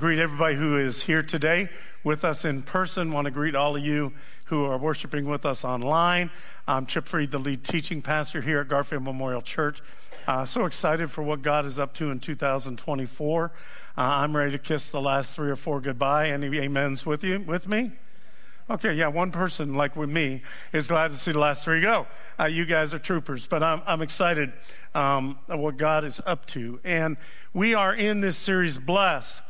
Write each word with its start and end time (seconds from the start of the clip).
Greet 0.00 0.18
everybody 0.18 0.56
who 0.56 0.78
is 0.78 1.02
here 1.02 1.22
today 1.22 1.68
with 2.02 2.24
us 2.24 2.46
in 2.46 2.62
person. 2.62 3.12
Want 3.12 3.26
to 3.26 3.30
greet 3.30 3.54
all 3.54 3.76
of 3.76 3.84
you 3.84 4.14
who 4.46 4.64
are 4.64 4.78
worshiping 4.78 5.26
with 5.26 5.44
us 5.44 5.62
online. 5.62 6.30
I'm 6.66 6.86
Chip 6.86 7.04
Freed, 7.06 7.30
the 7.30 7.38
lead 7.38 7.64
teaching 7.64 8.00
pastor 8.00 8.40
here 8.40 8.60
at 8.60 8.68
Garfield 8.68 9.02
Memorial 9.02 9.42
Church. 9.42 9.82
Uh, 10.26 10.46
so 10.46 10.64
excited 10.64 11.10
for 11.10 11.22
what 11.22 11.42
God 11.42 11.66
is 11.66 11.78
up 11.78 11.92
to 11.96 12.10
in 12.10 12.18
2024. 12.18 13.44
Uh, 13.44 13.50
I'm 14.00 14.34
ready 14.34 14.52
to 14.52 14.58
kiss 14.58 14.88
the 14.88 15.02
last 15.02 15.36
three 15.36 15.50
or 15.50 15.56
four 15.56 15.82
goodbye. 15.82 16.30
Any 16.30 16.58
amens 16.58 17.04
with 17.04 17.22
you, 17.22 17.38
with 17.38 17.68
me? 17.68 17.92
Okay, 18.70 18.94
yeah, 18.94 19.08
one 19.08 19.30
person 19.30 19.74
like 19.74 19.96
with 19.96 20.08
me 20.08 20.40
is 20.72 20.86
glad 20.86 21.10
to 21.10 21.18
see 21.18 21.32
the 21.32 21.40
last 21.40 21.62
three 21.62 21.82
go. 21.82 22.06
Uh, 22.38 22.46
you 22.46 22.64
guys 22.64 22.94
are 22.94 22.98
troopers, 22.98 23.46
but 23.46 23.62
I'm, 23.62 23.82
I'm 23.86 24.00
excited 24.00 24.54
um, 24.94 25.38
what 25.46 25.76
God 25.76 26.06
is 26.06 26.22
up 26.24 26.46
to. 26.46 26.80
And 26.84 27.18
we 27.52 27.74
are 27.74 27.94
in 27.94 28.22
this 28.22 28.38
series, 28.38 28.78
Bless 28.78 29.42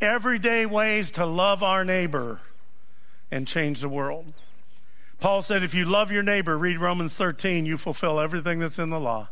everyday 0.00 0.66
ways 0.66 1.10
to 1.12 1.26
love 1.26 1.62
our 1.62 1.84
neighbor 1.84 2.40
and 3.30 3.46
change 3.46 3.80
the 3.80 3.88
world. 3.88 4.34
Paul 5.18 5.42
said, 5.42 5.62
if 5.62 5.74
you 5.74 5.84
love 5.84 6.12
your 6.12 6.22
neighbor, 6.22 6.58
read 6.58 6.78
Romans 6.78 7.14
13, 7.14 7.64
you 7.64 7.76
fulfill 7.76 8.20
everything 8.20 8.58
that's 8.58 8.78
in 8.78 8.90
the 8.90 9.00
law. 9.00 9.28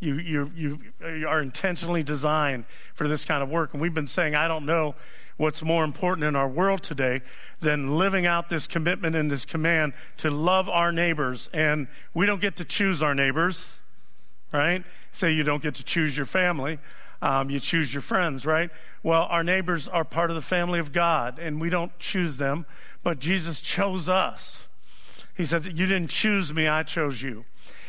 You, 0.00 0.14
you, 0.14 0.52
you 0.54 1.26
are 1.26 1.42
intentionally 1.42 2.04
designed 2.04 2.64
for 2.94 3.08
this 3.08 3.24
kind 3.24 3.42
of 3.42 3.48
work. 3.48 3.72
And 3.72 3.82
we've 3.82 3.94
been 3.94 4.06
saying, 4.06 4.36
I 4.36 4.46
don't 4.46 4.64
know 4.64 4.94
what's 5.36 5.62
more 5.62 5.82
important 5.82 6.24
in 6.24 6.36
our 6.36 6.48
world 6.48 6.84
today 6.84 7.20
than 7.60 7.98
living 7.98 8.24
out 8.24 8.48
this 8.48 8.68
commitment 8.68 9.16
and 9.16 9.30
this 9.30 9.44
command 9.44 9.94
to 10.18 10.30
love 10.30 10.68
our 10.68 10.92
neighbors. 10.92 11.50
And 11.52 11.88
we 12.14 12.26
don't 12.26 12.40
get 12.40 12.54
to 12.56 12.64
choose 12.64 13.02
our 13.02 13.14
neighbors, 13.14 13.80
right? 14.52 14.84
Say 15.10 15.32
you 15.32 15.42
don't 15.42 15.62
get 15.62 15.74
to 15.76 15.84
choose 15.84 16.16
your 16.16 16.26
family. 16.26 16.78
Um, 17.20 17.50
you 17.50 17.58
choose 17.58 17.92
your 17.92 18.02
friends, 18.02 18.46
right? 18.46 18.70
Well, 19.02 19.26
our 19.30 19.42
neighbors 19.42 19.88
are 19.88 20.04
part 20.04 20.30
of 20.30 20.36
the 20.36 20.42
family 20.42 20.78
of 20.78 20.92
God, 20.92 21.38
and 21.38 21.60
we 21.60 21.70
don't 21.70 21.96
choose 21.98 22.36
them, 22.36 22.66
but 23.02 23.18
Jesus 23.18 23.60
chose 23.60 24.08
us. 24.08 24.68
He 25.36 25.44
said, 25.44 25.64
You 25.64 25.86
didn't 25.86 26.10
choose 26.10 26.52
me, 26.52 26.68
I 26.68 26.82
chose 26.82 27.22
you. 27.22 27.44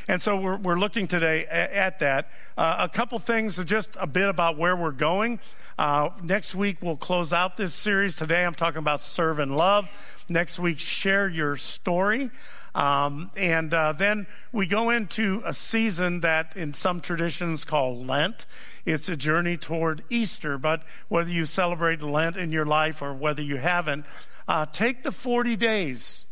And 0.08 0.20
so 0.20 0.36
we're, 0.36 0.58
we're 0.58 0.80
looking 0.80 1.08
today 1.08 1.46
at, 1.46 1.72
at 1.72 2.00
that. 2.00 2.32
Uh, 2.58 2.78
a 2.80 2.90
couple 2.90 3.20
things, 3.20 3.64
just 3.66 3.96
a 4.00 4.08
bit 4.08 4.28
about 4.28 4.58
where 4.58 4.76
we're 4.76 4.90
going. 4.92 5.40
Uh, 5.78 6.10
next 6.24 6.56
week, 6.56 6.78
we'll 6.82 6.98
close 6.98 7.32
out 7.32 7.58
this 7.58 7.76
series. 7.76 8.16
Today, 8.16 8.44
I'm 8.44 8.56
talking 8.56 8.80
about 8.80 9.02
serve 9.02 9.38
and 9.38 9.56
love. 9.56 9.88
Next 10.28 10.58
week, 10.58 10.80
share 10.80 11.28
your 11.30 11.56
story. 11.58 12.32
Um, 12.76 13.32
and 13.36 13.74
uh, 13.74 13.94
then 13.94 14.28
we 14.52 14.68
go 14.68 14.90
into 14.90 15.42
a 15.46 15.54
season 15.54 16.22
that 16.22 16.56
in 16.56 16.74
some 16.74 17.02
traditions 17.02 17.66
called 17.66 18.06
Lent. 18.06 18.46
It's 18.86 19.10
a 19.10 19.16
journey 19.16 19.58
toward 19.58 20.04
Easter, 20.10 20.58
but 20.58 20.84
whether 21.08 21.32
you 21.32 21.46
celebrate 21.46 22.02
Lent 22.02 22.38
in 22.38 22.52
your 22.52 22.66
life 22.66 23.02
or 23.02 23.14
whether 23.14 23.42
you 23.42 23.58
haven't, 23.58 24.06
uh, 24.48 24.66
take 24.66 25.04
the 25.04 25.12
40 25.12 25.56
days 25.56 26.26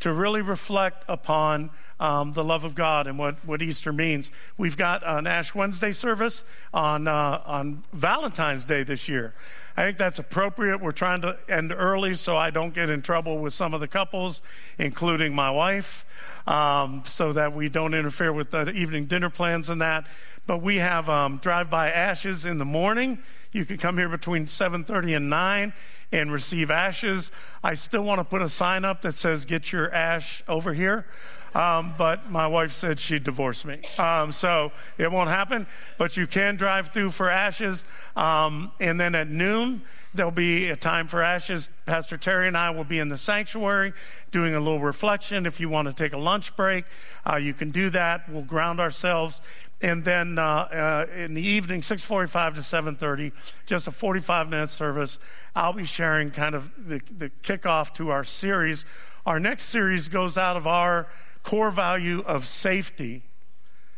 to 0.00 0.12
really 0.12 0.42
reflect 0.42 1.04
upon 1.08 1.70
um, 1.98 2.32
the 2.32 2.44
love 2.44 2.64
of 2.64 2.74
God 2.74 3.06
and 3.06 3.18
what, 3.18 3.42
what 3.46 3.62
Easter 3.62 3.92
means. 3.92 4.30
We've 4.58 4.76
got 4.76 5.02
an 5.06 5.26
Ash 5.26 5.54
Wednesday 5.54 5.92
service 5.92 6.44
on, 6.74 7.08
uh, 7.08 7.42
on 7.46 7.84
Valentine's 7.92 8.64
Day 8.64 8.82
this 8.82 9.08
year. 9.08 9.34
I 9.76 9.82
think 9.84 9.98
that's 9.98 10.18
appropriate. 10.18 10.80
We're 10.80 10.90
trying 10.92 11.20
to 11.22 11.38
end 11.48 11.72
early 11.72 12.14
so 12.14 12.36
I 12.36 12.50
don't 12.50 12.74
get 12.74 12.88
in 12.88 13.02
trouble 13.02 13.38
with 13.38 13.52
some 13.52 13.74
of 13.74 13.80
the 13.80 13.88
couples, 13.88 14.40
including 14.78 15.34
my 15.34 15.50
wife, 15.50 16.06
um, 16.46 17.02
so 17.06 17.32
that 17.32 17.54
we 17.54 17.68
don't 17.68 17.92
interfere 17.92 18.32
with 18.32 18.50
the 18.50 18.70
evening 18.70 19.06
dinner 19.06 19.30
plans 19.30 19.68
and 19.68 19.80
that. 19.80 20.06
But 20.46 20.62
we 20.62 20.76
have 20.78 21.10
um, 21.10 21.38
drive-by 21.38 21.90
ashes 21.90 22.46
in 22.46 22.58
the 22.58 22.64
morning. 22.64 23.18
You 23.52 23.64
can 23.64 23.76
come 23.76 23.98
here 23.98 24.08
between 24.08 24.46
7:30 24.46 25.16
and 25.16 25.30
9 25.30 25.72
and 26.12 26.32
receive 26.32 26.70
ashes. 26.70 27.30
I 27.62 27.74
still 27.74 28.02
want 28.02 28.20
to 28.20 28.24
put 28.24 28.42
a 28.42 28.48
sign 28.48 28.84
up 28.84 29.02
that 29.02 29.14
says 29.14 29.44
"Get 29.44 29.72
your 29.72 29.92
ash 29.92 30.42
over 30.48 30.72
here." 30.72 31.06
Um, 31.54 31.94
but 31.96 32.30
my 32.30 32.46
wife 32.46 32.72
said 32.72 33.00
she'd 33.00 33.24
divorce 33.24 33.64
me. 33.64 33.80
Um, 33.98 34.30
so 34.30 34.72
it 34.98 35.10
won't 35.10 35.30
happen. 35.30 35.66
But 35.96 36.16
you 36.18 36.26
can 36.26 36.56
drive 36.56 36.92
through 36.92 37.12
for 37.12 37.30
ashes. 37.30 37.82
Um, 38.14 38.72
and 38.78 39.00
then 39.00 39.14
at 39.14 39.30
noon, 39.30 39.80
there'll 40.16 40.30
be 40.30 40.68
a 40.68 40.76
time 40.76 41.06
for 41.06 41.22
ashes. 41.22 41.70
Pastor 41.84 42.16
Terry 42.16 42.48
and 42.48 42.56
I 42.56 42.70
will 42.70 42.84
be 42.84 42.98
in 42.98 43.08
the 43.08 43.18
sanctuary 43.18 43.92
doing 44.30 44.54
a 44.54 44.58
little 44.58 44.80
reflection. 44.80 45.46
If 45.46 45.60
you 45.60 45.68
want 45.68 45.86
to 45.88 45.94
take 45.94 46.12
a 46.12 46.18
lunch 46.18 46.56
break, 46.56 46.84
uh, 47.24 47.36
you 47.36 47.54
can 47.54 47.70
do 47.70 47.90
that. 47.90 48.28
We'll 48.28 48.42
ground 48.42 48.80
ourselves. 48.80 49.40
And 49.80 50.04
then 50.04 50.38
uh, 50.38 50.44
uh, 50.44 51.06
in 51.14 51.34
the 51.34 51.46
evening, 51.46 51.82
6:45 51.82 52.54
to 52.54 52.60
7:30, 52.62 53.32
just 53.66 53.86
a 53.86 53.90
45-minute 53.90 54.70
service. 54.70 55.18
I'll 55.54 55.74
be 55.74 55.84
sharing 55.84 56.30
kind 56.30 56.54
of 56.54 56.72
the, 56.78 57.00
the 57.16 57.30
kickoff 57.42 57.92
to 57.94 58.10
our 58.10 58.24
series. 58.24 58.84
Our 59.26 59.38
next 59.38 59.64
series 59.64 60.08
goes 60.08 60.38
out 60.38 60.56
of 60.56 60.66
our 60.66 61.08
core 61.42 61.70
value 61.70 62.22
of 62.22 62.46
safety. 62.46 63.22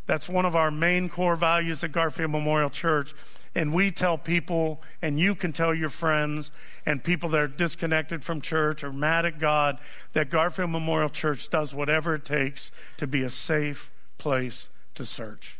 That's 0.06 0.28
one 0.28 0.46
of 0.46 0.56
our 0.56 0.70
main 0.70 1.08
core 1.08 1.36
values 1.36 1.84
at 1.84 1.92
Garfield 1.92 2.30
Memorial 2.30 2.70
Church. 2.70 3.14
And 3.58 3.74
we 3.74 3.90
tell 3.90 4.16
people, 4.16 4.80
and 5.02 5.18
you 5.18 5.34
can 5.34 5.52
tell 5.52 5.74
your 5.74 5.88
friends 5.88 6.52
and 6.86 7.02
people 7.02 7.28
that 7.30 7.40
are 7.40 7.48
disconnected 7.48 8.22
from 8.22 8.40
church 8.40 8.84
or 8.84 8.92
mad 8.92 9.26
at 9.26 9.40
God, 9.40 9.80
that 10.12 10.30
Garfield 10.30 10.70
Memorial 10.70 11.08
Church 11.08 11.50
does 11.50 11.74
whatever 11.74 12.14
it 12.14 12.24
takes 12.24 12.70
to 12.98 13.08
be 13.08 13.24
a 13.24 13.28
safe 13.30 13.90
place 14.16 14.68
to 14.94 15.04
search. 15.04 15.58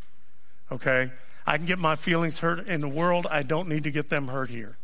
Okay? 0.71 1.11
I 1.45 1.57
can 1.57 1.67
get 1.67 1.81
my 1.81 1.97
feelings 1.97 2.39
hurt 2.39 2.69
in 2.69 2.81
the 2.83 2.89
world. 2.89 3.27
I 3.33 3.43
don't 3.43 3.69
need 3.69 3.83
to 3.83 3.91
get 3.91 4.11
them 4.11 4.29
hurt 4.29 4.51
here 4.51 4.78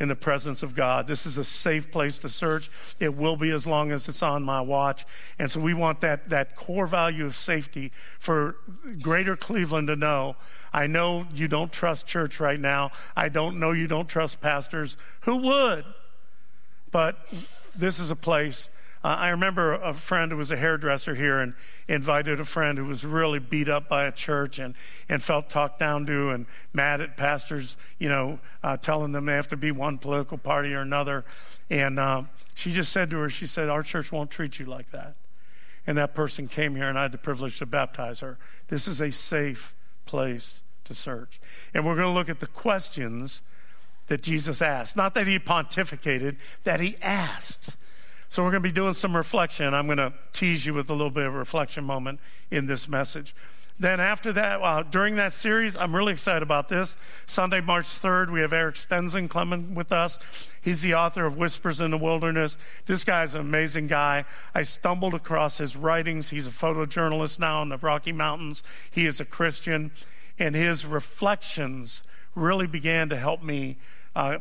in 0.00 0.08
the 0.08 0.16
presence 0.16 0.62
of 0.62 0.74
God. 0.74 1.06
This 1.06 1.24
is 1.24 1.38
a 1.38 1.44
safe 1.44 1.90
place 1.90 2.18
to 2.18 2.28
search. 2.28 2.70
It 2.98 3.16
will 3.16 3.36
be 3.36 3.50
as 3.50 3.66
long 3.66 3.92
as 3.92 4.08
it's 4.08 4.22
on 4.22 4.42
my 4.42 4.60
watch. 4.60 5.06
And 5.38 5.50
so 5.50 5.60
we 5.60 5.72
want 5.72 6.00
that, 6.00 6.30
that 6.30 6.56
core 6.56 6.86
value 6.86 7.24
of 7.24 7.36
safety 7.36 7.92
for 8.18 8.56
greater 9.00 9.36
Cleveland 9.36 9.88
to 9.88 9.96
know. 9.96 10.36
I 10.72 10.88
know 10.88 11.26
you 11.32 11.46
don't 11.46 11.72
trust 11.72 12.06
church 12.06 12.40
right 12.40 12.58
now. 12.58 12.90
I 13.14 13.28
don't 13.28 13.60
know 13.60 13.70
you 13.70 13.86
don't 13.86 14.08
trust 14.08 14.40
pastors. 14.40 14.96
Who 15.20 15.36
would? 15.36 15.84
But 16.90 17.16
this 17.76 18.00
is 18.00 18.10
a 18.10 18.16
place 18.16 18.70
uh, 19.04 19.08
I 19.08 19.28
remember 19.28 19.74
a 19.74 19.92
friend 19.92 20.32
who 20.32 20.38
was 20.38 20.50
a 20.50 20.56
hairdresser 20.56 21.14
here 21.14 21.38
and 21.38 21.52
invited 21.86 22.40
a 22.40 22.44
friend 22.46 22.78
who 22.78 22.86
was 22.86 23.04
really 23.04 23.38
beat 23.38 23.68
up 23.68 23.86
by 23.86 24.06
a 24.06 24.12
church 24.12 24.58
and, 24.58 24.74
and 25.10 25.22
felt 25.22 25.50
talked 25.50 25.78
down 25.78 26.06
to 26.06 26.30
and 26.30 26.46
mad 26.72 27.02
at 27.02 27.14
pastors, 27.14 27.76
you 27.98 28.08
know, 28.08 28.38
uh, 28.62 28.78
telling 28.78 29.12
them 29.12 29.26
they 29.26 29.34
have 29.34 29.48
to 29.48 29.58
be 29.58 29.70
one 29.70 29.98
political 29.98 30.38
party 30.38 30.72
or 30.72 30.80
another. 30.80 31.22
And 31.68 32.00
uh, 32.00 32.22
she 32.54 32.72
just 32.72 32.92
said 32.92 33.10
to 33.10 33.18
her, 33.18 33.28
she 33.28 33.46
said, 33.46 33.68
Our 33.68 33.82
church 33.82 34.10
won't 34.10 34.30
treat 34.30 34.58
you 34.58 34.64
like 34.64 34.90
that. 34.92 35.16
And 35.86 35.98
that 35.98 36.14
person 36.14 36.48
came 36.48 36.74
here 36.74 36.88
and 36.88 36.98
I 36.98 37.02
had 37.02 37.12
the 37.12 37.18
privilege 37.18 37.58
to 37.58 37.66
baptize 37.66 38.20
her. 38.20 38.38
This 38.68 38.88
is 38.88 39.02
a 39.02 39.10
safe 39.10 39.74
place 40.06 40.62
to 40.84 40.94
search. 40.94 41.42
And 41.74 41.84
we're 41.84 41.94
going 41.94 42.08
to 42.08 42.14
look 42.14 42.30
at 42.30 42.40
the 42.40 42.46
questions 42.46 43.42
that 44.06 44.22
Jesus 44.22 44.62
asked. 44.62 44.96
Not 44.96 45.12
that 45.12 45.26
he 45.26 45.38
pontificated, 45.38 46.36
that 46.64 46.80
he 46.80 46.96
asked. 47.02 47.76
So 48.34 48.42
we're 48.42 48.50
going 48.50 48.64
to 48.64 48.68
be 48.68 48.72
doing 48.72 48.94
some 48.94 49.16
reflection. 49.16 49.74
I'm 49.74 49.86
going 49.86 49.98
to 49.98 50.12
tease 50.32 50.66
you 50.66 50.74
with 50.74 50.90
a 50.90 50.92
little 50.92 51.08
bit 51.08 51.24
of 51.24 51.36
a 51.36 51.38
reflection 51.38 51.84
moment 51.84 52.18
in 52.50 52.66
this 52.66 52.88
message. 52.88 53.32
Then 53.78 54.00
after 54.00 54.32
that, 54.32 54.60
uh, 54.60 54.82
during 54.82 55.14
that 55.14 55.32
series, 55.32 55.76
I'm 55.76 55.94
really 55.94 56.12
excited 56.12 56.42
about 56.42 56.68
this. 56.68 56.96
Sunday, 57.26 57.60
March 57.60 57.84
3rd, 57.84 58.32
we 58.32 58.40
have 58.40 58.52
Eric 58.52 58.74
Stenson 58.74 59.28
coming 59.28 59.76
with 59.76 59.92
us. 59.92 60.18
He's 60.60 60.82
the 60.82 60.94
author 60.94 61.26
of 61.26 61.36
Whispers 61.36 61.80
in 61.80 61.92
the 61.92 61.96
Wilderness. 61.96 62.58
This 62.86 63.04
guy's 63.04 63.36
an 63.36 63.40
amazing 63.40 63.86
guy. 63.86 64.24
I 64.52 64.62
stumbled 64.62 65.14
across 65.14 65.58
his 65.58 65.76
writings. 65.76 66.30
He's 66.30 66.48
a 66.48 66.50
photojournalist 66.50 67.38
now 67.38 67.62
in 67.62 67.68
the 67.68 67.78
Rocky 67.78 68.10
Mountains. 68.10 68.64
He 68.90 69.06
is 69.06 69.20
a 69.20 69.24
Christian, 69.24 69.92
and 70.40 70.56
his 70.56 70.84
reflections 70.84 72.02
really 72.34 72.66
began 72.66 73.08
to 73.10 73.16
help 73.16 73.44
me 73.44 73.76
uh, 74.16 74.38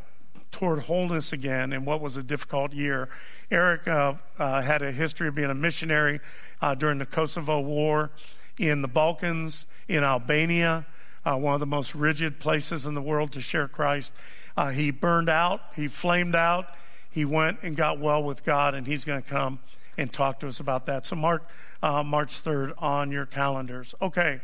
toward 0.53 0.83
wholeness 0.83 1.33
again 1.33 1.73
in 1.73 1.83
what 1.83 1.99
was 1.99 2.15
a 2.15 2.23
difficult 2.23 2.73
year. 2.73 3.09
Eric 3.53 3.87
uh, 3.87 4.15
uh, 4.39 4.61
had 4.63 4.81
a 4.81 4.91
history 4.91 5.27
of 5.27 5.35
being 5.35 5.51
a 5.51 5.55
missionary 5.55 6.19
uh, 6.59 6.73
during 6.73 6.97
the 6.97 7.05
Kosovo 7.05 7.59
War 7.61 8.09
in 8.57 8.81
the 8.81 8.87
Balkans, 8.87 9.67
in 9.87 10.03
Albania, 10.03 10.87
uh, 11.23 11.35
one 11.35 11.53
of 11.53 11.59
the 11.59 11.67
most 11.67 11.93
rigid 11.93 12.39
places 12.39 12.87
in 12.87 12.95
the 12.95 13.01
world 13.01 13.31
to 13.33 13.41
share 13.41 13.67
Christ. 13.67 14.11
Uh, 14.57 14.69
he 14.69 14.89
burned 14.89 15.29
out, 15.29 15.61
he 15.75 15.87
flamed 15.87 16.35
out, 16.35 16.65
he 17.09 17.25
went 17.25 17.59
and 17.61 17.75
got 17.75 17.99
well 17.99 18.23
with 18.23 18.43
God, 18.43 18.73
and 18.73 18.87
he's 18.87 19.05
going 19.05 19.21
to 19.21 19.27
come 19.27 19.59
and 19.99 20.11
talk 20.11 20.39
to 20.39 20.47
us 20.47 20.59
about 20.59 20.87
that. 20.87 21.05
So, 21.05 21.15
mark 21.15 21.47
uh, 21.83 22.01
March 22.01 22.43
3rd 22.43 22.73
on 22.79 23.11
your 23.11 23.27
calendars. 23.27 23.93
Okay, 24.01 24.39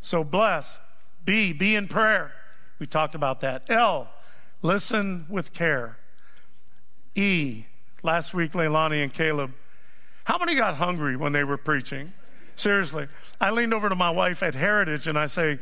so 0.00 0.24
bless. 0.24 0.80
B, 1.24 1.52
be 1.52 1.76
in 1.76 1.86
prayer. 1.86 2.32
We 2.80 2.86
talked 2.86 3.14
about 3.14 3.40
that. 3.40 3.62
L, 3.68 4.08
listen 4.60 5.26
with 5.28 5.52
care. 5.52 5.98
E, 7.14 7.66
last 8.02 8.34
week, 8.34 8.52
Leilani 8.52 9.02
and 9.02 9.12
Caleb, 9.12 9.52
how 10.24 10.38
many 10.38 10.54
got 10.54 10.76
hungry 10.76 11.16
when 11.16 11.32
they 11.32 11.44
were 11.44 11.56
preaching? 11.56 12.12
Seriously. 12.56 13.08
I 13.40 13.50
leaned 13.50 13.72
over 13.72 13.88
to 13.88 13.94
my 13.94 14.10
wife 14.10 14.42
at 14.42 14.54
Heritage 14.54 15.06
and 15.06 15.18
I 15.18 15.26
say, 15.26 15.58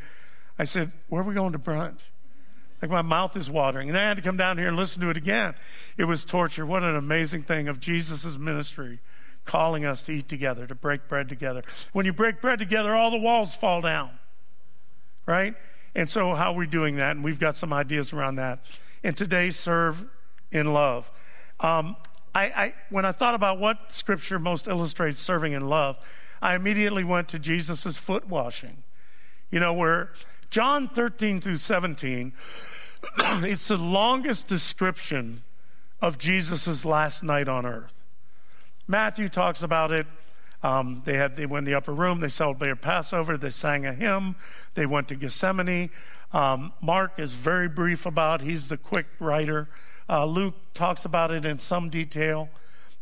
I 0.58 0.64
said, 0.64 0.93
where 1.08 1.23
are 1.23 1.25
we 1.25 1.35
going 1.35 1.52
to 1.52 1.58
brunch? 1.58 2.00
Like 2.82 2.90
my 2.90 3.02
mouth 3.02 3.37
is 3.37 3.50
watering. 3.50 3.88
And 3.88 3.99
I 3.99 4.02
had 4.02 4.17
to 4.17 4.23
come 4.23 4.37
down 4.37 4.58
here 4.58 4.69
and 4.69 4.76
listen 4.76 5.02
to 5.02 5.11
it 5.11 5.17
again. 5.17 5.55
It 5.96 6.05
was 6.05 6.25
torture. 6.25 6.64
What 6.67 6.82
an 6.82 6.96
amazing 6.96 7.43
thing 7.43 7.69
of 7.69 7.81
Jesus' 7.81 8.37
ministry 8.37 9.00
calling 9.44 9.84
us 9.84 10.02
to 10.02 10.12
eat 10.12 10.29
together, 10.29 10.67
to 10.67 10.75
break 10.75 11.08
bread 11.08 11.29
together. 11.29 11.62
When 11.93 12.05
you 12.06 12.12
break 12.12 12.41
bread 12.41 12.58
together, 12.58 12.94
all 12.94 13.11
the 13.11 13.19
walls 13.19 13.56
fall 13.56 13.81
down, 13.81 14.11
right? 15.26 15.55
And 15.94 16.08
so, 16.08 16.34
how 16.34 16.52
are 16.52 16.56
we 16.56 16.67
doing 16.67 16.96
that? 16.96 17.12
And 17.12 17.25
we've 17.25 17.41
got 17.41 17.56
some 17.56 17.73
ideas 17.73 18.12
around 18.12 18.37
that. 18.37 18.61
And 19.02 19.17
today, 19.17 19.50
serve 19.50 20.05
in 20.52 20.73
love. 20.73 21.11
Um, 21.61 21.96
I, 22.38 22.44
I, 22.44 22.75
when 22.90 23.05
I 23.05 23.11
thought 23.11 23.35
about 23.35 23.58
what 23.58 23.93
scripture 23.93 24.38
most 24.38 24.69
illustrates 24.69 25.20
serving 25.20 25.55
in 25.55 25.69
love, 25.69 25.99
I 26.40 26.55
immediately 26.55 27.02
went 27.02 27.26
to 27.29 27.38
Jesus' 27.40 27.96
foot 27.96 28.29
washing. 28.29 28.85
You 29.50 29.58
know, 29.58 29.73
where 29.73 30.12
John 30.49 30.87
13 30.87 31.40
through 31.40 31.56
17, 31.56 32.32
it's 33.19 33.67
the 33.67 33.76
longest 33.76 34.46
description 34.46 35.43
of 36.00 36.17
Jesus' 36.17 36.85
last 36.85 37.25
night 37.25 37.49
on 37.49 37.67
earth. 37.67 37.93
Matthew 38.87 39.29
talks 39.29 39.64
about 39.64 39.91
it. 39.91 40.06
Um, 40.62 41.02
they 41.05 41.17
had 41.17 41.34
they 41.34 41.46
went 41.46 41.67
in 41.67 41.73
the 41.73 41.76
upper 41.76 41.93
room. 41.93 42.20
They 42.20 42.29
celebrated 42.29 42.81
Passover. 42.81 43.37
They 43.37 43.50
sang 43.50 43.84
a 43.84 43.93
hymn. 43.93 44.37
They 44.75 44.87
went 44.87 45.08
to 45.08 45.17
Gethsemane. 45.17 45.91
Um, 46.32 46.73
Mark 46.81 47.19
is 47.19 47.32
very 47.32 47.69
brief 47.69 48.06
about. 48.06 48.43
He's 48.43 48.69
the 48.69 48.76
quick 48.76 49.06
writer. 49.19 49.69
Uh, 50.08 50.25
Luke 50.25 50.55
talks 50.75 51.05
about 51.05 51.31
it 51.31 51.44
in 51.44 51.58
some 51.58 51.90
detail, 51.90 52.49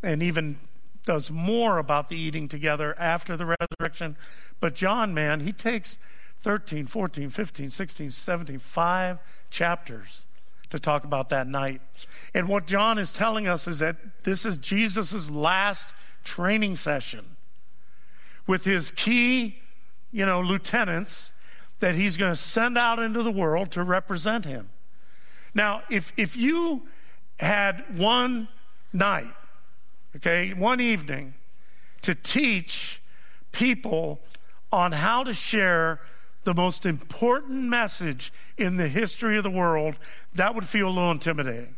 and 0.03 0.23
even 0.23 0.59
does 1.05 1.31
more 1.31 1.79
about 1.79 2.09
the 2.09 2.17
eating 2.17 2.49
together 2.49 2.95
after 2.99 3.37
the 3.37 3.57
resurrection. 3.61 4.17
But 4.59 4.75
John, 4.75 5.15
man, 5.15 5.41
he 5.41 5.53
takes 5.53 5.99
13, 6.43 6.87
14, 6.87 7.31
15, 7.31 7.71
16, 7.71 8.11
17, 8.11 8.59
five 8.59 9.19
chapters 9.51 10.25
to 10.71 10.79
talk 10.79 11.05
about 11.05 11.29
that 11.29 11.47
night. 11.47 11.81
And 12.35 12.49
what 12.49 12.67
John 12.67 12.99
is 12.99 13.13
telling 13.13 13.47
us 13.47 13.69
is 13.69 13.79
that 13.79 13.97
this 14.25 14.45
is 14.45 14.57
Jesus' 14.57 15.31
last 15.31 15.95
training 16.25 16.77
session 16.77 17.37
with 18.47 18.65
his 18.65 18.91
key, 18.91 19.59
you 20.11 20.27
know, 20.27 20.41
lieutenants 20.41 21.33
that 21.79 21.95
he's 21.95 22.17
going 22.17 22.33
to 22.33 22.41
send 22.41 22.77
out 22.77 22.99
into 22.99 23.23
the 23.23 23.31
world 23.31 23.71
to 23.73 23.83
represent 23.83 24.45
him. 24.45 24.71
Now, 25.55 25.83
if, 25.89 26.13
if 26.17 26.37
you 26.37 26.89
had 27.39 27.99
one 27.99 28.49
night, 28.93 29.33
okay, 30.17 30.53
one 30.53 30.81
evening 30.81 31.35
to 32.03 32.15
teach 32.15 33.03
people 33.53 34.21
on 34.73 34.93
how 34.93 35.23
to 35.25 35.33
share 35.33 36.01
the 36.45 36.55
most 36.55 36.87
important 36.87 37.65
message 37.65 38.33
in 38.57 38.77
the 38.77 38.89
history 38.89 39.37
of 39.37 39.43
the 39.43 39.51
world, 39.51 39.97
that 40.35 40.55
would 40.55 40.67
feel 40.69 40.87
a 40.87 40.91
little 40.91 41.11
intimidating. 41.11 41.75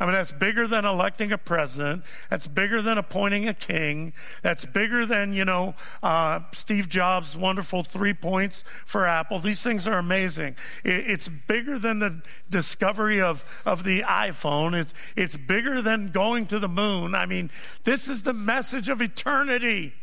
I 0.00 0.06
mean, 0.06 0.14
that's 0.14 0.32
bigger 0.32 0.66
than 0.66 0.84
electing 0.84 1.30
a 1.30 1.38
president. 1.38 2.02
That's 2.28 2.48
bigger 2.48 2.82
than 2.82 2.98
appointing 2.98 3.48
a 3.48 3.54
king. 3.54 4.12
That's 4.42 4.64
bigger 4.64 5.06
than, 5.06 5.32
you 5.32 5.44
know, 5.44 5.74
uh, 6.02 6.40
Steve 6.52 6.88
Jobs' 6.88 7.36
wonderful 7.36 7.84
three 7.84 8.12
points 8.12 8.64
for 8.84 9.06
Apple. 9.06 9.38
These 9.38 9.62
things 9.62 9.86
are 9.86 9.98
amazing. 9.98 10.56
It, 10.82 11.10
it's 11.10 11.28
bigger 11.28 11.78
than 11.78 12.00
the 12.00 12.22
discovery 12.50 13.20
of, 13.20 13.44
of 13.64 13.84
the 13.84 14.02
iPhone. 14.02 14.74
It's, 14.74 14.92
it's 15.14 15.36
bigger 15.36 15.80
than 15.80 16.08
going 16.08 16.46
to 16.46 16.58
the 16.58 16.68
moon. 16.68 17.14
I 17.14 17.26
mean, 17.26 17.50
this 17.84 18.08
is 18.08 18.24
the 18.24 18.32
message 18.32 18.88
of 18.88 19.00
eternity. 19.00 19.94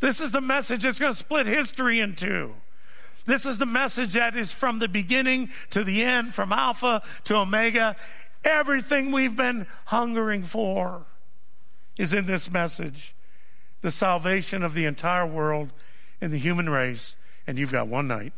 This 0.00 0.20
is 0.20 0.32
the 0.32 0.42
message 0.42 0.82
that's 0.82 0.98
going 0.98 1.12
to 1.12 1.18
split 1.18 1.46
history 1.46 2.00
in 2.00 2.16
two. 2.16 2.52
This 3.24 3.44
is 3.44 3.58
the 3.58 3.66
message 3.66 4.14
that 4.14 4.36
is 4.36 4.52
from 4.52 4.78
the 4.78 4.88
beginning 4.88 5.50
to 5.70 5.82
the 5.82 6.04
end, 6.04 6.32
from 6.32 6.52
Alpha 6.52 7.02
to 7.24 7.36
Omega. 7.36 7.96
Everything 8.44 9.12
we've 9.12 9.36
been 9.36 9.66
hungering 9.86 10.42
for 10.42 11.06
is 11.96 12.12
in 12.12 12.26
this 12.26 12.50
message 12.50 13.14
the 13.82 13.90
salvation 13.90 14.62
of 14.62 14.74
the 14.74 14.84
entire 14.84 15.26
world 15.26 15.72
and 16.20 16.32
the 16.32 16.38
human 16.38 16.68
race. 16.68 17.16
And 17.46 17.58
you've 17.58 17.72
got 17.72 17.88
one 17.88 18.08
night. 18.08 18.32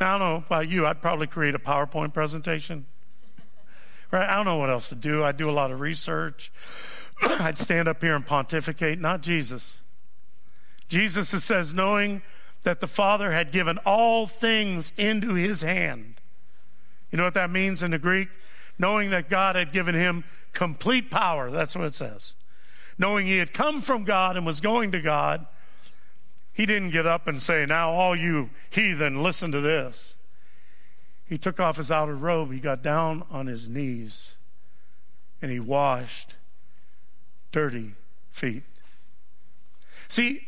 Now, 0.00 0.14
I 0.14 0.18
don't 0.18 0.28
know 0.28 0.44
about 0.46 0.68
you, 0.68 0.86
I'd 0.86 1.02
probably 1.02 1.26
create 1.26 1.54
a 1.54 1.58
PowerPoint 1.58 2.14
presentation. 2.14 2.86
Right? 4.10 4.28
I 4.28 4.36
don't 4.36 4.44
know 4.44 4.56
what 4.56 4.70
else 4.70 4.88
to 4.88 4.94
do. 4.94 5.24
I'd 5.24 5.36
do 5.36 5.48
a 5.48 5.52
lot 5.52 5.70
of 5.70 5.80
research. 5.80 6.52
I'd 7.22 7.58
stand 7.58 7.88
up 7.88 8.00
here 8.00 8.14
and 8.14 8.26
pontificate, 8.26 8.98
not 9.00 9.20
Jesus. 9.20 9.80
Jesus 10.88 11.28
says, 11.44 11.74
knowing 11.74 12.22
that 12.62 12.80
the 12.80 12.86
Father 12.86 13.32
had 13.32 13.52
given 13.52 13.78
all 13.78 14.26
things 14.26 14.92
into 14.96 15.34
his 15.34 15.62
hand. 15.62 16.19
You 17.10 17.18
know 17.18 17.24
what 17.24 17.34
that 17.34 17.50
means 17.50 17.82
in 17.82 17.90
the 17.90 17.98
Greek? 17.98 18.28
Knowing 18.78 19.10
that 19.10 19.28
God 19.28 19.56
had 19.56 19.72
given 19.72 19.94
him 19.94 20.24
complete 20.52 21.10
power. 21.10 21.50
That's 21.50 21.74
what 21.74 21.84
it 21.84 21.94
says. 21.94 22.34
Knowing 22.98 23.26
he 23.26 23.38
had 23.38 23.52
come 23.52 23.80
from 23.80 24.04
God 24.04 24.36
and 24.36 24.44
was 24.44 24.60
going 24.60 24.92
to 24.92 25.00
God, 25.00 25.46
he 26.52 26.66
didn't 26.66 26.90
get 26.90 27.06
up 27.06 27.26
and 27.26 27.40
say, 27.40 27.64
Now, 27.66 27.90
all 27.90 28.14
you 28.14 28.50
heathen, 28.68 29.22
listen 29.22 29.52
to 29.52 29.60
this. 29.60 30.14
He 31.24 31.38
took 31.38 31.60
off 31.60 31.76
his 31.76 31.92
outer 31.92 32.14
robe, 32.14 32.52
he 32.52 32.58
got 32.58 32.82
down 32.82 33.22
on 33.30 33.46
his 33.46 33.68
knees, 33.68 34.36
and 35.40 35.50
he 35.50 35.60
washed 35.60 36.34
dirty 37.52 37.94
feet. 38.30 38.64
See, 40.08 40.42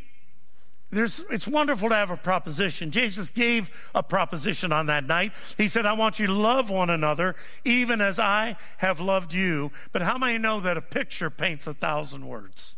there's, 0.92 1.24
it's 1.30 1.48
wonderful 1.48 1.88
to 1.88 1.94
have 1.94 2.10
a 2.10 2.18
proposition. 2.18 2.90
Jesus 2.90 3.30
gave 3.30 3.70
a 3.94 4.02
proposition 4.02 4.72
on 4.72 4.86
that 4.86 5.06
night. 5.06 5.32
He 5.56 5.66
said, 5.66 5.86
I 5.86 5.94
want 5.94 6.18
you 6.18 6.26
to 6.26 6.34
love 6.34 6.68
one 6.68 6.90
another, 6.90 7.34
even 7.64 8.02
as 8.02 8.18
I 8.18 8.56
have 8.76 9.00
loved 9.00 9.32
you. 9.32 9.72
But 9.90 10.02
how 10.02 10.18
many 10.18 10.36
know 10.36 10.60
that 10.60 10.76
a 10.76 10.82
picture 10.82 11.30
paints 11.30 11.66
a 11.66 11.72
thousand 11.72 12.28
words? 12.28 12.76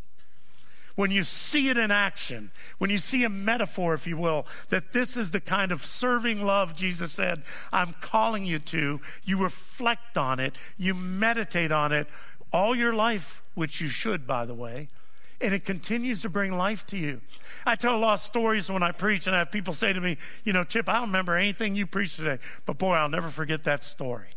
When 0.94 1.10
you 1.10 1.24
see 1.24 1.70
it 1.70 1.76
in 1.76 1.90
action, 1.90 2.52
when 2.78 2.88
you 2.88 2.98
see 2.98 3.24
a 3.24 3.28
metaphor, 3.28 3.94
if 3.94 4.06
you 4.06 4.16
will, 4.16 4.46
that 4.68 4.92
this 4.92 5.16
is 5.16 5.32
the 5.32 5.40
kind 5.40 5.72
of 5.72 5.84
serving 5.84 6.40
love 6.40 6.76
Jesus 6.76 7.10
said, 7.10 7.42
I'm 7.72 7.96
calling 8.00 8.46
you 8.46 8.60
to, 8.60 9.00
you 9.24 9.42
reflect 9.42 10.16
on 10.16 10.38
it, 10.38 10.56
you 10.78 10.94
meditate 10.94 11.72
on 11.72 11.90
it 11.90 12.06
all 12.52 12.76
your 12.76 12.94
life, 12.94 13.42
which 13.54 13.80
you 13.80 13.88
should, 13.88 14.24
by 14.24 14.44
the 14.44 14.54
way 14.54 14.86
and 15.40 15.54
it 15.54 15.64
continues 15.64 16.22
to 16.22 16.28
bring 16.28 16.56
life 16.56 16.86
to 16.86 16.96
you. 16.96 17.20
I 17.66 17.74
tell 17.74 17.94
a 17.94 17.98
lot 17.98 18.14
of 18.14 18.20
stories 18.20 18.70
when 18.70 18.82
I 18.82 18.92
preach, 18.92 19.26
and 19.26 19.34
I 19.34 19.40
have 19.40 19.50
people 19.50 19.74
say 19.74 19.92
to 19.92 20.00
me, 20.00 20.16
You 20.44 20.52
know, 20.52 20.64
Chip, 20.64 20.88
I 20.88 20.94
don't 20.94 21.08
remember 21.08 21.36
anything 21.36 21.74
you 21.74 21.86
preached 21.86 22.16
today, 22.16 22.38
but 22.66 22.78
boy, 22.78 22.94
I'll 22.94 23.08
never 23.08 23.28
forget 23.28 23.64
that 23.64 23.82
story. 23.82 24.28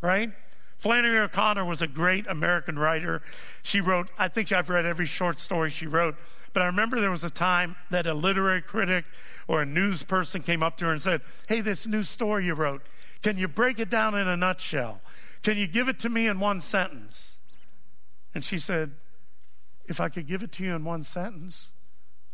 Right? 0.00 0.30
Flannery 0.76 1.18
O'Connor 1.18 1.64
was 1.64 1.82
a 1.82 1.88
great 1.88 2.26
American 2.28 2.78
writer. 2.78 3.20
She 3.62 3.80
wrote, 3.80 4.10
I 4.16 4.28
think 4.28 4.52
I've 4.52 4.70
read 4.70 4.86
every 4.86 5.06
short 5.06 5.40
story 5.40 5.70
she 5.70 5.88
wrote, 5.88 6.14
but 6.52 6.62
I 6.62 6.66
remember 6.66 7.00
there 7.00 7.10
was 7.10 7.24
a 7.24 7.30
time 7.30 7.74
that 7.90 8.06
a 8.06 8.14
literary 8.14 8.62
critic 8.62 9.04
or 9.48 9.62
a 9.62 9.66
news 9.66 10.04
person 10.04 10.40
came 10.40 10.62
up 10.62 10.76
to 10.78 10.84
her 10.86 10.92
and 10.92 11.02
said, 11.02 11.20
Hey, 11.48 11.60
this 11.60 11.86
new 11.86 12.02
story 12.02 12.46
you 12.46 12.54
wrote, 12.54 12.82
can 13.22 13.36
you 13.36 13.48
break 13.48 13.78
it 13.78 13.90
down 13.90 14.14
in 14.14 14.28
a 14.28 14.36
nutshell? 14.36 15.00
Can 15.42 15.56
you 15.56 15.66
give 15.66 15.88
it 15.88 15.98
to 16.00 16.08
me 16.08 16.26
in 16.26 16.40
one 16.40 16.60
sentence? 16.60 17.38
And 18.34 18.44
she 18.44 18.58
said, 18.58 18.92
if 19.88 20.00
I 20.00 20.08
could 20.08 20.26
give 20.26 20.42
it 20.42 20.52
to 20.52 20.64
you 20.64 20.74
in 20.74 20.84
one 20.84 21.02
sentence, 21.02 21.72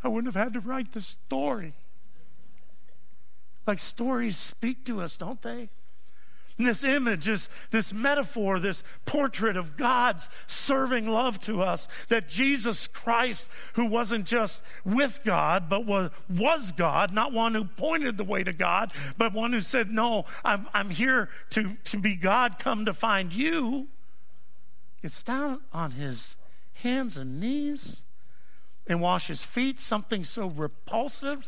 I 0.03 0.09
wouldn't 0.09 0.35
have 0.35 0.43
had 0.43 0.53
to 0.55 0.61
write 0.61 0.93
the 0.93 1.01
story. 1.01 1.75
Like 3.67 3.79
stories 3.79 4.37
speak 4.37 4.85
to 4.87 5.01
us, 5.01 5.17
don't 5.17 5.41
they? 5.41 5.71
And 6.57 6.69
this 6.69 6.85
image, 6.85 7.29
is 7.29 7.49
this 7.71 7.93
metaphor, 7.93 8.61
this 8.61 8.85
portrait 9.07 9.57
of 9.57 9.77
God's 9.77 10.29
serving 10.47 11.09
love 11.09 11.41
to 11.41 11.63
us, 11.63 11.89
that 12.09 12.29
Jesus 12.29 12.87
Christ, 12.87 13.51
who 13.73 13.87
wasn't 13.87 14.25
just 14.25 14.63
with 14.85 15.21
God, 15.25 15.69
but 15.69 15.85
was, 15.85 16.11
was 16.31 16.71
God, 16.71 17.13
not 17.13 17.33
one 17.33 17.55
who 17.55 17.65
pointed 17.65 18.17
the 18.17 18.25
way 18.25 18.45
to 18.45 18.53
God, 18.53 18.93
but 19.19 19.33
one 19.33 19.53
who 19.53 19.61
said, 19.61 19.91
No, 19.91 20.27
I'm, 20.45 20.69
I'm 20.73 20.91
here 20.91 21.29
to, 21.51 21.77
to 21.87 21.99
be 21.99 22.15
God, 22.15 22.61
come 22.61 22.85
to 22.85 22.93
find 22.93 23.33
you. 23.33 23.89
It's 25.03 25.25
down 25.25 25.61
on 25.73 25.93
his 25.93 26.37
hands 26.75 27.17
and 27.17 27.41
knees 27.41 28.03
and 28.87 29.01
wash 29.01 29.29
his 29.29 29.43
feet, 29.43 29.81
something 29.81 30.25
so 30.25 30.47
repulsive 30.49 31.47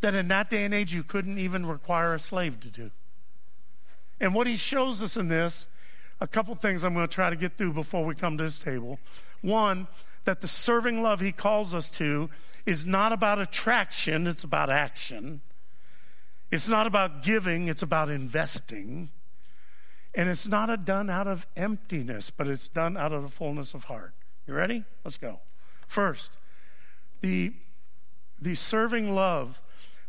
that 0.00 0.14
in 0.14 0.28
that 0.28 0.50
day 0.50 0.64
and 0.64 0.74
age 0.74 0.92
you 0.92 1.02
couldn't 1.02 1.38
even 1.38 1.66
require 1.66 2.14
a 2.14 2.18
slave 2.18 2.60
to 2.60 2.68
do. 2.68 2.90
And 4.20 4.34
what 4.34 4.46
he 4.46 4.56
shows 4.56 5.02
us 5.02 5.16
in 5.16 5.28
this, 5.28 5.68
a 6.20 6.26
couple 6.26 6.54
things 6.54 6.84
I'm 6.84 6.94
going 6.94 7.06
to 7.06 7.14
try 7.14 7.30
to 7.30 7.36
get 7.36 7.56
through 7.56 7.72
before 7.72 8.04
we 8.04 8.14
come 8.14 8.36
to 8.38 8.44
this 8.44 8.58
table. 8.58 8.98
One, 9.40 9.86
that 10.24 10.40
the 10.40 10.48
serving 10.48 11.02
love 11.02 11.20
he 11.20 11.32
calls 11.32 11.74
us 11.74 11.90
to 11.90 12.28
is 12.66 12.86
not 12.86 13.12
about 13.12 13.38
attraction, 13.38 14.26
it's 14.26 14.44
about 14.44 14.70
action. 14.70 15.40
It's 16.50 16.68
not 16.68 16.86
about 16.86 17.22
giving, 17.22 17.68
it's 17.68 17.82
about 17.82 18.10
investing. 18.10 19.10
And 20.14 20.28
it's 20.28 20.48
not 20.48 20.84
done 20.84 21.08
out 21.08 21.28
of 21.28 21.46
emptiness, 21.56 22.30
but 22.30 22.48
it's 22.48 22.68
done 22.68 22.96
out 22.96 23.12
of 23.12 23.22
the 23.22 23.28
fullness 23.28 23.72
of 23.72 23.84
heart. 23.84 24.12
You 24.50 24.56
ready? 24.56 24.82
Let's 25.04 25.16
go. 25.16 25.38
First, 25.86 26.36
the, 27.20 27.52
the 28.42 28.56
serving 28.56 29.14
love 29.14 29.62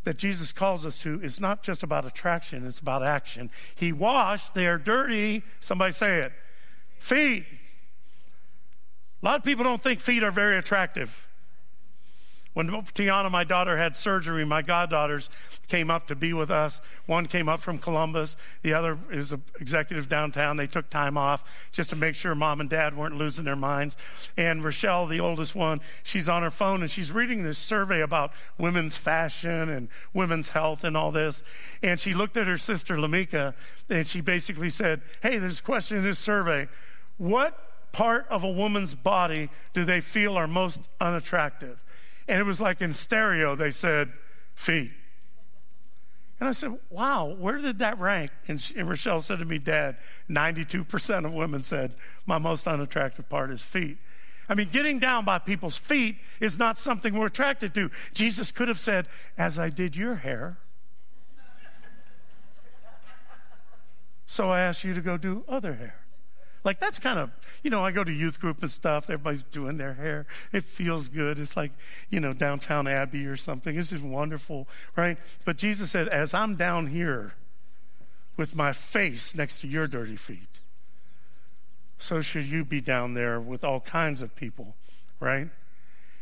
that 0.04 0.18
Jesus 0.18 0.52
calls 0.52 0.84
us 0.84 1.00
to 1.04 1.22
is 1.22 1.40
not 1.40 1.62
just 1.62 1.84
about 1.84 2.08
attraction, 2.08 2.66
it's 2.66 2.80
about 2.80 3.04
action. 3.04 3.52
He 3.76 3.92
washed 3.92 4.56
their 4.56 4.80
dirty, 4.80 5.44
somebody 5.60 5.92
say 5.92 6.22
it, 6.22 6.32
feet. 6.98 7.46
A 9.22 9.26
lot 9.28 9.36
of 9.36 9.44
people 9.44 9.64
don't 9.64 9.80
think 9.80 10.00
feet 10.00 10.24
are 10.24 10.32
very 10.32 10.58
attractive. 10.58 11.28
When 12.54 12.68
Tiana, 12.70 13.32
my 13.32 13.46
daughter, 13.46 13.78
had 13.78 13.96
surgery, 13.96 14.44
my 14.44 14.62
goddaughters 14.62 15.30
came 15.70 15.90
up 15.90 16.06
to 16.08 16.16
be 16.16 16.34
with 16.34 16.52
us. 16.52 16.82
One 17.06 17.28
came 17.28 17.48
up 17.48 17.62
from 17.62 17.78
Columbus, 17.78 18.36
the 18.62 18.74
other 18.74 18.98
is 19.10 19.32
an 19.32 19.44
executive 19.60 20.10
downtown. 20.10 20.58
They 20.58 20.68
took 20.68 20.90
time 20.90 21.18
off 21.18 21.46
just 21.72 21.90
to 21.92 21.96
make 21.96 22.14
sure 22.14 22.36
mom 22.36 22.60
and 22.60 22.70
dad 22.70 22.98
weren't 22.98 23.16
losing 23.16 23.46
their 23.46 23.56
minds. 23.56 23.96
And 24.36 24.66
Rochelle, 24.66 25.08
the 25.08 25.22
oldest 25.22 25.56
one, 25.56 25.80
she's 26.04 26.28
on 26.28 26.44
her 26.44 26.52
phone 26.52 26.82
and 26.82 26.92
she's 26.92 27.12
reading 27.12 27.44
this 27.44 27.58
survey 27.58 28.02
about 28.02 28.34
women's 28.58 28.98
fashion 28.98 29.70
and 29.70 29.88
women's 30.14 30.50
health 30.50 30.84
and 30.84 30.98
all 30.98 31.12
this. 31.12 31.44
And 31.82 32.02
she 32.02 32.14
looked 32.14 32.36
at 32.36 32.48
her 32.48 32.58
sister, 32.58 32.98
Lamika, 32.98 33.54
and 33.90 34.06
she 34.06 34.20
basically 34.20 34.70
said, 34.70 35.02
Hey, 35.22 35.38
there's 35.38 35.60
a 35.60 35.64
question 35.64 36.00
in 36.00 36.04
this 36.04 36.20
survey. 36.20 36.68
What 37.18 37.92
part 37.94 38.26
of 38.30 38.44
a 38.44 38.50
woman's 38.50 38.96
body 38.96 39.50
do 39.74 39.86
they 39.86 40.02
feel 40.02 40.38
are 40.38 40.48
most 40.48 40.82
unattractive? 41.00 41.80
And 42.32 42.40
it 42.40 42.46
was 42.46 42.62
like 42.62 42.80
in 42.80 42.94
stereo, 42.94 43.58
they 43.58 43.72
said, 43.72 44.14
feet. 44.56 44.92
And 46.40 46.48
I 46.48 46.54
said, 46.54 46.80
wow, 46.90 47.36
where 47.38 47.58
did 47.58 47.80
that 47.80 48.00
rank? 48.00 48.32
And, 48.48 48.58
she, 48.60 48.80
and 48.80 48.88
Rochelle 48.88 49.20
said 49.20 49.40
to 49.40 49.46
me, 49.46 49.58
Dad, 49.58 49.98
92% 50.30 51.26
of 51.26 51.34
women 51.34 51.62
said, 51.62 51.94
my 52.26 52.38
most 52.38 52.70
unattractive 52.70 53.28
part 53.28 53.52
is 53.52 53.62
feet. 53.62 53.98
I 54.48 54.54
mean, 54.54 54.70
getting 54.72 54.98
down 54.98 55.26
by 55.26 55.40
people's 55.40 55.76
feet 55.76 56.20
is 56.40 56.58
not 56.58 56.80
something 56.80 57.16
we're 57.16 57.26
attracted 57.26 57.74
to. 57.74 57.92
Jesus 58.14 58.54
could 58.54 58.70
have 58.70 58.80
said, 58.80 59.08
as 59.38 59.60
I 59.60 59.68
did 59.68 59.98
your 59.98 60.16
hair. 60.16 60.58
so 64.26 64.52
I 64.52 64.62
asked 64.62 64.86
you 64.86 64.94
to 64.94 65.02
go 65.02 65.18
do 65.18 65.44
other 65.50 65.74
hair. 65.74 66.01
Like 66.64 66.80
that's 66.80 67.00
kind 67.00 67.18
of, 67.18 67.32
you 67.64 67.70
know, 67.70 67.84
I 67.84 67.92
go 67.92 68.04
to 68.04 68.12
youth 68.12 68.40
group 68.40 68.62
and 68.62 68.72
stuff. 68.72 69.10
Everybody's 69.10 69.44
doing 69.44 69.78
their 69.78 69.94
hair. 69.94 70.26
It 70.52 70.64
feels 70.64 71.08
good. 71.10 71.40
It's 71.40 71.58
like, 71.58 71.72
you 72.10 72.20
know, 72.20 72.34
Downton 72.34 72.88
Abbey 72.88 73.26
or 73.26 73.36
something. 73.36 73.76
This 73.76 73.92
is 73.92 74.02
wonderful, 74.02 74.68
right? 74.96 75.18
But 75.44 75.58
Jesus 75.58 75.92
said, 75.92 76.08
as 76.08 76.34
I'm 76.34 76.56
down 76.56 76.88
here 76.88 77.34
with 78.38 78.56
my 78.56 78.72
face 78.72 79.34
next 79.36 79.60
to 79.62 79.68
your 79.68 79.88
dirty 79.88 80.16
feet, 80.16 80.60
so 81.98 82.22
should 82.22 82.46
you 82.46 82.64
be 82.66 82.82
down 82.82 83.14
there 83.14 83.40
with 83.40 83.64
all 83.64 83.80
kinds 83.80 84.22
of 84.22 84.36
people, 84.36 84.76
right? 85.20 85.50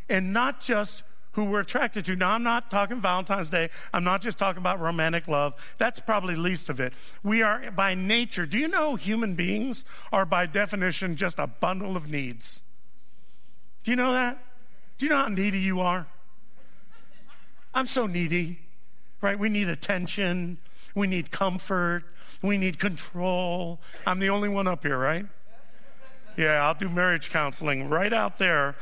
And 0.09 0.33
not 0.33 0.61
just 0.61 1.03
who 1.33 1.45
we're 1.45 1.61
attracted 1.61 2.05
to. 2.05 2.15
Now, 2.15 2.31
I'm 2.31 2.43
not 2.43 2.71
talking 2.71 2.99
Valentine's 2.99 3.49
Day. 3.49 3.69
I'm 3.93 4.03
not 4.03 4.21
just 4.21 4.37
talking 4.37 4.59
about 4.59 4.79
romantic 4.79 5.27
love. 5.27 5.53
That's 5.77 5.99
probably 5.99 6.35
least 6.35 6.69
of 6.69 6.79
it. 6.79 6.93
We 7.23 7.41
are 7.41 7.71
by 7.71 7.93
nature, 7.93 8.45
do 8.45 8.57
you 8.57 8.67
know 8.67 8.95
human 8.95 9.35
beings 9.35 9.85
are 10.11 10.25
by 10.25 10.45
definition 10.45 11.15
just 11.15 11.39
a 11.39 11.47
bundle 11.47 11.95
of 11.95 12.09
needs? 12.09 12.63
Do 13.83 13.91
you 13.91 13.95
know 13.95 14.11
that? 14.11 14.43
Do 14.97 15.05
you 15.05 15.09
know 15.11 15.17
how 15.17 15.27
needy 15.27 15.59
you 15.59 15.79
are? 15.79 16.07
I'm 17.73 17.87
so 17.87 18.07
needy, 18.07 18.59
right? 19.21 19.37
We 19.37 19.49
need 19.49 19.69
attention. 19.69 20.57
We 20.95 21.07
need 21.07 21.31
comfort. 21.31 22.03
We 22.41 22.57
need 22.57 22.79
control. 22.79 23.79
I'm 24.05 24.19
the 24.19 24.29
only 24.29 24.49
one 24.49 24.67
up 24.67 24.83
here, 24.83 24.97
right? 24.97 25.25
Yeah, 26.37 26.65
I'll 26.65 26.73
do 26.73 26.89
marriage 26.89 27.29
counseling 27.29 27.89
right 27.89 28.13
out 28.13 28.37
there. 28.37 28.75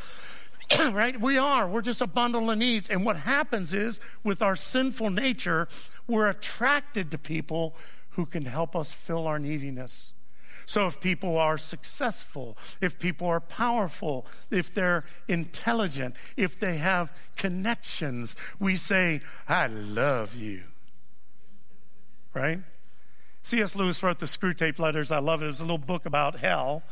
right? 0.91 1.19
We 1.19 1.37
are. 1.37 1.67
We're 1.67 1.81
just 1.81 2.01
a 2.01 2.07
bundle 2.07 2.49
of 2.49 2.57
needs. 2.57 2.89
And 2.89 3.05
what 3.05 3.17
happens 3.17 3.73
is, 3.73 3.99
with 4.23 4.41
our 4.41 4.55
sinful 4.55 5.09
nature, 5.09 5.67
we're 6.07 6.27
attracted 6.27 7.11
to 7.11 7.17
people 7.17 7.75
who 8.11 8.25
can 8.25 8.45
help 8.45 8.75
us 8.75 8.91
fill 8.91 9.27
our 9.27 9.39
neediness. 9.39 10.13
So 10.65 10.85
if 10.85 10.99
people 10.99 11.37
are 11.37 11.57
successful, 11.57 12.57
if 12.81 12.99
people 12.99 13.27
are 13.27 13.39
powerful, 13.39 14.25
if 14.51 14.73
they're 14.73 15.05
intelligent, 15.29 16.15
if 16.35 16.59
they 16.59 16.77
have 16.77 17.13
connections, 17.37 18.35
we 18.59 18.75
say, 18.75 19.21
I 19.47 19.67
love 19.67 20.35
you. 20.35 20.63
Right? 22.33 22.59
C.S. 23.43 23.77
Lewis 23.77 24.03
wrote 24.03 24.19
the 24.19 24.25
Screwtape 24.25 24.77
Letters. 24.77 25.09
I 25.09 25.19
love 25.19 25.41
it. 25.41 25.45
It 25.45 25.49
was 25.49 25.61
a 25.61 25.63
little 25.63 25.77
book 25.77 26.05
about 26.05 26.35
hell. 26.35 26.83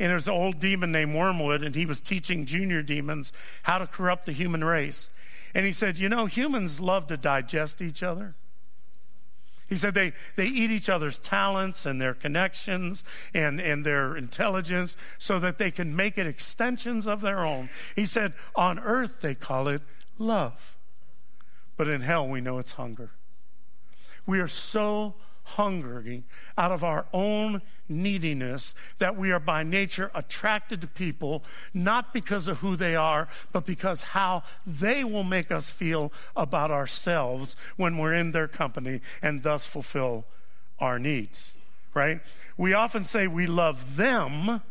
And 0.00 0.10
there's 0.10 0.28
an 0.28 0.34
old 0.34 0.58
demon 0.58 0.90
named 0.90 1.14
Wormwood, 1.14 1.62
and 1.62 1.74
he 1.74 1.84
was 1.84 2.00
teaching 2.00 2.46
junior 2.46 2.82
demons 2.82 3.34
how 3.64 3.76
to 3.76 3.86
corrupt 3.86 4.24
the 4.24 4.32
human 4.32 4.64
race. 4.64 5.10
And 5.54 5.66
he 5.66 5.72
said, 5.72 5.98
You 5.98 6.08
know, 6.08 6.24
humans 6.24 6.80
love 6.80 7.06
to 7.08 7.18
digest 7.18 7.82
each 7.82 8.02
other. 8.02 8.34
He 9.68 9.76
said 9.76 9.92
they, 9.92 10.14
they 10.36 10.46
eat 10.46 10.70
each 10.70 10.88
other's 10.88 11.18
talents 11.18 11.86
and 11.86 12.00
their 12.00 12.14
connections 12.14 13.04
and, 13.34 13.60
and 13.60 13.84
their 13.84 14.16
intelligence 14.16 14.96
so 15.18 15.38
that 15.38 15.58
they 15.58 15.70
can 15.70 15.94
make 15.94 16.18
it 16.18 16.26
extensions 16.26 17.06
of 17.06 17.20
their 17.20 17.44
own. 17.44 17.68
He 17.94 18.06
said, 18.06 18.32
On 18.56 18.78
earth, 18.78 19.20
they 19.20 19.34
call 19.34 19.68
it 19.68 19.82
love. 20.18 20.78
But 21.76 21.88
in 21.88 22.00
hell, 22.00 22.26
we 22.26 22.40
know 22.40 22.58
it's 22.58 22.72
hunger. 22.72 23.10
We 24.26 24.40
are 24.40 24.48
so 24.48 25.14
hungering 25.56 26.24
out 26.56 26.72
of 26.72 26.82
our 26.84 27.06
own 27.12 27.62
neediness 27.88 28.74
that 28.98 29.16
we 29.16 29.32
are 29.32 29.40
by 29.40 29.62
nature 29.62 30.10
attracted 30.14 30.80
to 30.80 30.86
people 30.86 31.42
not 31.74 32.12
because 32.12 32.48
of 32.48 32.58
who 32.58 32.76
they 32.76 32.94
are 32.94 33.28
but 33.52 33.66
because 33.66 34.02
how 34.02 34.42
they 34.66 35.02
will 35.02 35.24
make 35.24 35.50
us 35.50 35.70
feel 35.70 36.12
about 36.36 36.70
ourselves 36.70 37.56
when 37.76 37.98
we're 37.98 38.14
in 38.14 38.32
their 38.32 38.48
company 38.48 39.00
and 39.20 39.42
thus 39.42 39.64
fulfill 39.64 40.24
our 40.78 40.98
needs 40.98 41.56
right? 41.94 42.20
We 42.56 42.72
often 42.72 43.04
say 43.04 43.26
we 43.26 43.46
love 43.46 43.96
them 43.96 44.62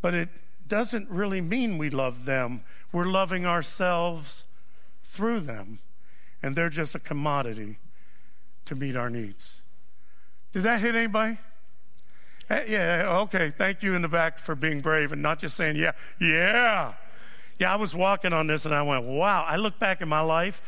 but 0.00 0.14
it 0.14 0.28
doesn't 0.68 1.08
really 1.08 1.40
mean 1.40 1.78
we 1.78 1.88
love 1.88 2.26
them. 2.26 2.62
We're 2.92 3.04
loving 3.04 3.46
ourselves 3.46 4.44
through 5.02 5.40
them 5.40 5.78
and 6.42 6.54
they're 6.54 6.68
just 6.68 6.94
a 6.94 6.98
commodity 6.98 7.78
to 8.66 8.74
meet 8.74 8.96
our 8.96 9.10
needs. 9.10 9.62
Did 10.52 10.62
that 10.62 10.80
hit 10.80 10.94
anybody? 10.94 11.38
Eh, 12.50 12.64
yeah, 12.68 13.18
okay. 13.22 13.50
Thank 13.50 13.82
you 13.82 13.94
in 13.94 14.02
the 14.02 14.08
back 14.08 14.38
for 14.38 14.54
being 14.54 14.80
brave 14.80 15.12
and 15.12 15.22
not 15.22 15.38
just 15.38 15.56
saying, 15.56 15.76
yeah, 15.76 15.92
yeah. 16.20 16.94
Yeah, 17.58 17.72
I 17.72 17.76
was 17.76 17.94
walking 17.94 18.32
on 18.32 18.46
this 18.46 18.64
and 18.64 18.74
I 18.74 18.82
went, 18.82 19.04
wow. 19.04 19.44
I 19.46 19.56
look 19.56 19.78
back 19.78 20.00
in 20.00 20.08
my 20.08 20.20
life 20.20 20.60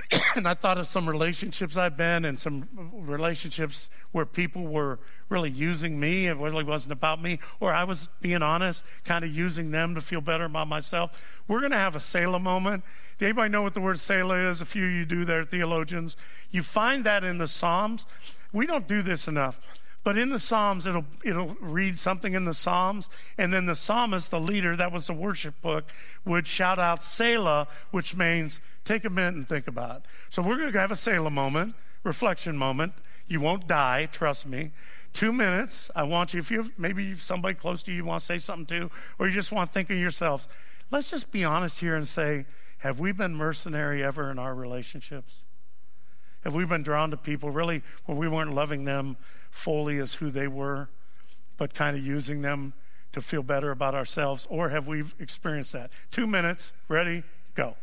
and 0.36 0.48
I 0.48 0.54
thought 0.54 0.78
of 0.78 0.86
some 0.86 1.08
relationships 1.08 1.76
I've 1.76 1.96
been 1.96 2.24
in, 2.24 2.36
some 2.36 2.68
relationships 2.92 3.90
where 4.12 4.26
people 4.26 4.62
were 4.62 4.98
really 5.28 5.50
using 5.50 5.98
me. 6.00 6.26
It 6.26 6.36
really 6.36 6.64
wasn't 6.64 6.92
about 6.92 7.22
me, 7.22 7.38
or 7.60 7.72
I 7.72 7.84
was 7.84 8.08
being 8.20 8.42
honest, 8.42 8.84
kind 9.04 9.24
of 9.24 9.34
using 9.34 9.70
them 9.70 9.94
to 9.94 10.00
feel 10.00 10.20
better 10.20 10.44
about 10.44 10.68
myself. 10.68 11.10
We're 11.48 11.60
going 11.60 11.72
to 11.72 11.78
have 11.78 11.96
a 11.96 12.00
Selah 12.00 12.38
moment. 12.38 12.84
Do 13.18 13.26
anybody 13.26 13.50
know 13.50 13.62
what 13.62 13.74
the 13.74 13.80
word 13.80 13.98
Selah 13.98 14.50
is? 14.50 14.60
A 14.60 14.66
few 14.66 14.86
of 14.86 14.92
you 14.92 15.04
do 15.04 15.24
there, 15.24 15.44
theologians. 15.44 16.16
You 16.50 16.62
find 16.62 17.04
that 17.04 17.24
in 17.24 17.38
the 17.38 17.48
Psalms. 17.48 18.06
We 18.52 18.66
don't 18.66 18.86
do 18.86 19.02
this 19.02 19.28
enough. 19.28 19.60
But 20.04 20.18
in 20.18 20.30
the 20.30 20.38
Psalms, 20.38 20.86
it'll, 20.86 21.04
it'll 21.24 21.54
read 21.60 21.98
something 21.98 22.34
in 22.34 22.44
the 22.44 22.54
Psalms, 22.54 23.08
and 23.38 23.54
then 23.54 23.66
the 23.66 23.76
psalmist, 23.76 24.30
the 24.30 24.40
leader, 24.40 24.74
that 24.74 24.90
was 24.90 25.06
the 25.06 25.12
worship 25.12 25.60
book, 25.62 25.84
would 26.24 26.46
shout 26.46 26.78
out 26.78 27.04
Selah, 27.04 27.68
which 27.92 28.16
means 28.16 28.60
take 28.84 29.04
a 29.04 29.10
minute 29.10 29.34
and 29.34 29.48
think 29.48 29.68
about 29.68 29.96
it. 29.96 30.02
So 30.28 30.42
we're 30.42 30.56
going 30.56 30.72
to 30.72 30.80
have 30.80 30.90
a 30.90 30.96
Selah 30.96 31.30
moment, 31.30 31.74
reflection 32.02 32.56
moment. 32.56 32.94
You 33.28 33.40
won't 33.40 33.68
die, 33.68 34.06
trust 34.06 34.44
me. 34.44 34.72
Two 35.12 35.32
minutes. 35.32 35.90
I 35.94 36.02
want 36.02 36.34
you, 36.34 36.40
if 36.40 36.50
you 36.50 36.72
maybe 36.76 37.16
somebody 37.16 37.54
close 37.54 37.82
to 37.84 37.92
you, 37.92 37.98
you 37.98 38.04
want 38.04 38.20
to 38.20 38.26
say 38.26 38.38
something 38.38 38.66
to, 38.78 38.90
or 39.18 39.28
you 39.28 39.32
just 39.32 39.52
want 39.52 39.70
to 39.70 39.72
think 39.72 39.88
of 39.90 39.98
yourselves, 39.98 40.48
let's 40.90 41.10
just 41.10 41.30
be 41.30 41.44
honest 41.44 41.78
here 41.78 41.94
and 41.94 42.08
say, 42.08 42.46
have 42.78 42.98
we 42.98 43.12
been 43.12 43.36
mercenary 43.36 44.02
ever 44.02 44.30
in 44.32 44.38
our 44.40 44.54
relationships? 44.54 45.42
Have 46.42 46.54
we 46.54 46.64
been 46.64 46.82
drawn 46.82 47.10
to 47.12 47.16
people 47.16 47.50
really 47.50 47.82
where 48.06 48.18
we 48.18 48.26
weren't 48.26 48.52
loving 48.52 48.84
them 48.84 49.16
fully 49.52 49.98
as 49.98 50.14
who 50.14 50.30
they 50.30 50.48
were, 50.48 50.88
but 51.56 51.74
kind 51.74 51.96
of 51.96 52.04
using 52.04 52.42
them 52.42 52.72
to 53.12 53.20
feel 53.20 53.44
better 53.44 53.70
about 53.70 53.94
ourselves? 53.94 54.48
Or 54.50 54.70
have 54.70 54.88
we 54.88 55.04
experienced 55.20 55.74
that? 55.74 55.92
Two 56.10 56.26
minutes, 56.26 56.72
ready, 56.88 57.22
go. 57.54 57.76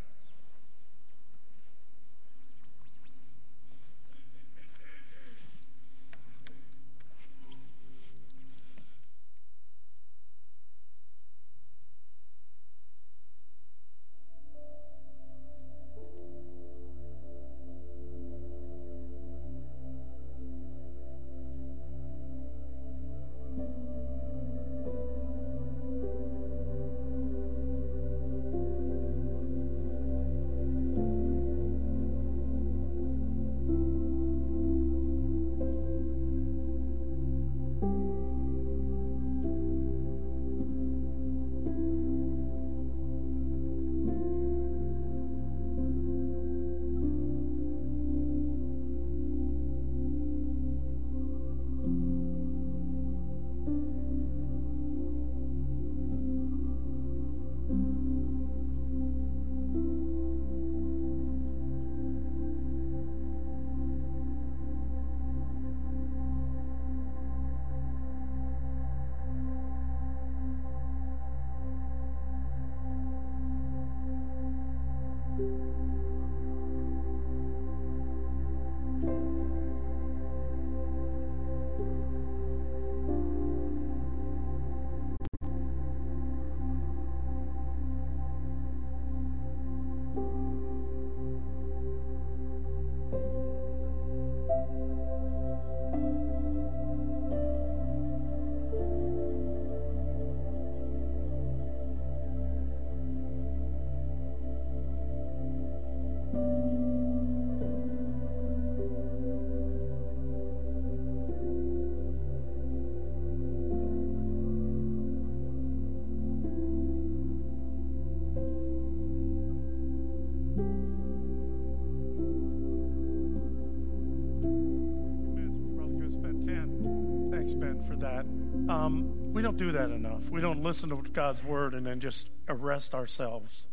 Um, 128.80 129.34
we 129.34 129.42
don't 129.42 129.58
do 129.58 129.74
that 129.74 129.90
enough. 129.90 130.30
We 130.30 130.40
don't 130.40 130.64
listen 130.64 130.88
to 130.90 130.96
God's 131.12 131.44
word 131.44 131.74
and 131.74 131.86
then 131.86 132.00
just 132.00 132.30
arrest 132.48 132.96
ourselves 132.96 133.66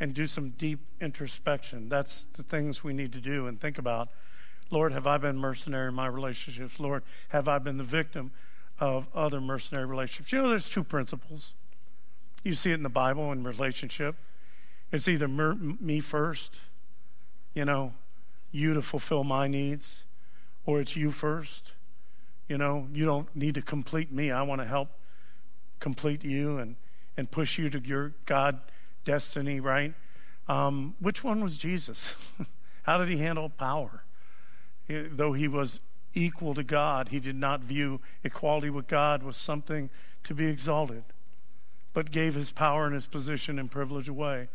and 0.00 0.12
do 0.12 0.26
some 0.26 0.50
deep 0.50 0.80
introspection. 1.00 1.88
That's 1.88 2.26
the 2.32 2.42
things 2.42 2.82
we 2.82 2.92
need 2.92 3.12
to 3.12 3.20
do 3.20 3.46
and 3.46 3.60
think 3.60 3.78
about. 3.78 4.08
Lord, 4.72 4.92
have 4.92 5.06
I 5.06 5.18
been 5.18 5.38
mercenary 5.38 5.88
in 5.88 5.94
my 5.94 6.08
relationships? 6.08 6.80
Lord, 6.80 7.04
have 7.28 7.46
I 7.46 7.58
been 7.58 7.78
the 7.78 7.84
victim 7.84 8.32
of 8.80 9.06
other 9.14 9.40
mercenary 9.40 9.86
relationships? 9.86 10.32
You 10.32 10.42
know, 10.42 10.48
there's 10.48 10.68
two 10.68 10.84
principles. 10.84 11.54
You 12.42 12.54
see 12.54 12.72
it 12.72 12.74
in 12.74 12.82
the 12.82 12.88
Bible 12.88 13.30
in 13.30 13.44
relationship. 13.44 14.16
It's 14.90 15.06
either 15.06 15.28
me 15.28 16.00
first, 16.00 16.56
you 17.54 17.64
know, 17.64 17.94
you 18.50 18.74
to 18.74 18.82
fulfill 18.82 19.22
my 19.22 19.46
needs, 19.46 20.02
or 20.66 20.80
it's 20.80 20.96
you 20.96 21.12
first 21.12 21.72
you 22.48 22.58
know, 22.58 22.88
you 22.92 23.04
don't 23.04 23.34
need 23.36 23.54
to 23.54 23.62
complete 23.62 24.10
me. 24.10 24.30
I 24.30 24.42
want 24.42 24.60
to 24.60 24.66
help 24.66 24.88
complete 25.80 26.24
you 26.24 26.58
and, 26.58 26.76
and 27.16 27.30
push 27.30 27.58
you 27.58 27.70
to 27.70 27.78
your 27.78 28.14
God 28.26 28.60
destiny, 29.04 29.60
right? 29.60 29.94
Um, 30.48 30.94
which 30.98 31.22
one 31.22 31.42
was 31.42 31.56
Jesus? 31.56 32.14
How 32.82 32.98
did 32.98 33.08
he 33.08 33.18
handle 33.18 33.50
power? 33.50 34.02
Though 34.88 35.34
he 35.34 35.46
was 35.46 35.80
equal 36.14 36.54
to 36.54 36.62
God, 36.62 37.08
he 37.08 37.20
did 37.20 37.36
not 37.36 37.60
view 37.60 38.00
equality 38.24 38.70
with 38.70 38.88
God 38.88 39.22
was 39.22 39.36
something 39.36 39.90
to 40.24 40.34
be 40.34 40.46
exalted, 40.46 41.04
but 41.92 42.10
gave 42.10 42.34
his 42.34 42.50
power 42.50 42.86
and 42.86 42.94
his 42.94 43.06
position 43.06 43.58
and 43.58 43.70
privilege 43.70 44.08
away. 44.08 44.48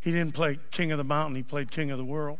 He 0.00 0.12
didn't 0.12 0.34
play 0.34 0.60
king 0.70 0.92
of 0.92 0.98
the 0.98 1.04
mountain, 1.04 1.34
he 1.34 1.42
played 1.42 1.72
king 1.72 1.90
of 1.90 1.98
the 1.98 2.04
world. 2.04 2.38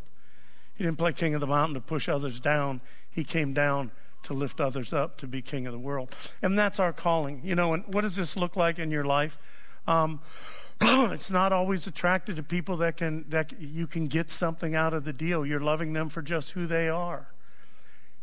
He 0.74 0.84
didn't 0.84 0.98
play 0.98 1.12
king 1.12 1.34
of 1.34 1.40
the 1.40 1.46
mountain 1.46 1.74
to 1.74 1.80
push 1.80 2.08
others 2.08 2.38
down, 2.38 2.80
he 3.10 3.24
came 3.24 3.52
down 3.52 3.90
to 4.24 4.34
lift 4.34 4.60
others 4.60 4.92
up, 4.92 5.18
to 5.18 5.26
be 5.26 5.42
king 5.42 5.66
of 5.66 5.72
the 5.72 5.78
world. 5.78 6.14
And 6.42 6.58
that's 6.58 6.78
our 6.78 6.92
calling. 6.92 7.40
You 7.44 7.54
know, 7.54 7.74
and 7.74 7.84
what 7.92 8.02
does 8.02 8.16
this 8.16 8.36
look 8.36 8.56
like 8.56 8.78
in 8.78 8.90
your 8.90 9.04
life? 9.04 9.38
Um, 9.86 10.20
it's 10.80 11.30
not 11.30 11.52
always 11.52 11.86
attracted 11.86 12.36
to 12.36 12.42
people 12.42 12.78
that 12.78 12.96
can 12.96 13.24
that 13.28 13.60
you 13.60 13.86
can 13.86 14.06
get 14.06 14.30
something 14.30 14.74
out 14.74 14.94
of 14.94 15.04
the 15.04 15.12
deal. 15.12 15.44
You're 15.44 15.60
loving 15.60 15.92
them 15.92 16.08
for 16.08 16.22
just 16.22 16.52
who 16.52 16.66
they 16.66 16.88
are. 16.88 17.28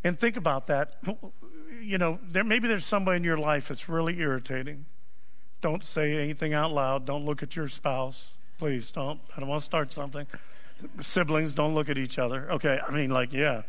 And 0.02 0.18
think 0.18 0.36
about 0.36 0.66
that. 0.68 0.96
You 1.80 1.98
know, 1.98 2.18
there 2.22 2.44
maybe 2.44 2.68
there's 2.68 2.86
somebody 2.86 3.18
in 3.18 3.24
your 3.24 3.38
life 3.38 3.68
that's 3.68 3.88
really 3.88 4.18
irritating. 4.18 4.86
Don't 5.60 5.84
say 5.84 6.12
anything 6.22 6.54
out 6.54 6.72
loud. 6.72 7.04
Don't 7.04 7.24
look 7.24 7.42
at 7.42 7.56
your 7.56 7.68
spouse. 7.68 8.30
Please 8.58 8.90
don't. 8.90 9.20
I 9.36 9.40
don't 9.40 9.48
want 9.48 9.60
to 9.60 9.64
start 9.64 9.92
something. 9.92 10.26
Siblings, 11.00 11.54
don't 11.54 11.74
look 11.74 11.88
at 11.88 11.98
each 11.98 12.18
other. 12.18 12.50
Okay, 12.52 12.80
I 12.86 12.90
mean, 12.92 13.10
like, 13.10 13.32
yeah. 13.32 13.62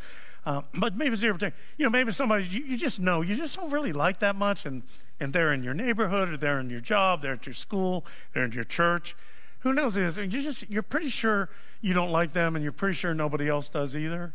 Uh, 0.49 0.63
but 0.73 0.97
maybe 0.97 1.13
it's 1.13 1.21
irritating. 1.21 1.53
You 1.77 1.85
know, 1.85 1.91
maybe 1.91 2.11
somebody 2.11 2.43
you, 2.45 2.63
you, 2.63 2.75
just 2.75 2.99
know 2.99 3.21
you 3.21 3.35
just 3.35 3.55
don't 3.55 3.69
really 3.69 3.93
like 3.93 4.17
that 4.21 4.35
much, 4.35 4.65
and 4.65 4.81
and 5.19 5.31
they're 5.31 5.53
in 5.53 5.61
your 5.61 5.75
neighborhood, 5.75 6.27
or 6.27 6.37
they're 6.37 6.59
in 6.59 6.71
your 6.71 6.79
job, 6.79 7.21
they're 7.21 7.33
at 7.33 7.45
your 7.45 7.53
school, 7.53 8.03
they're 8.33 8.45
in 8.45 8.51
your 8.51 8.63
church. 8.63 9.15
Who 9.59 9.73
knows 9.73 9.93
this? 9.93 10.17
You 10.17 10.25
just 10.25 10.67
you're 10.67 10.81
pretty 10.81 11.09
sure 11.09 11.49
you 11.81 11.93
don't 11.93 12.11
like 12.11 12.33
them, 12.33 12.55
and 12.55 12.63
you're 12.63 12.71
pretty 12.71 12.95
sure 12.95 13.13
nobody 13.13 13.47
else 13.47 13.69
does 13.69 13.95
either, 13.95 14.33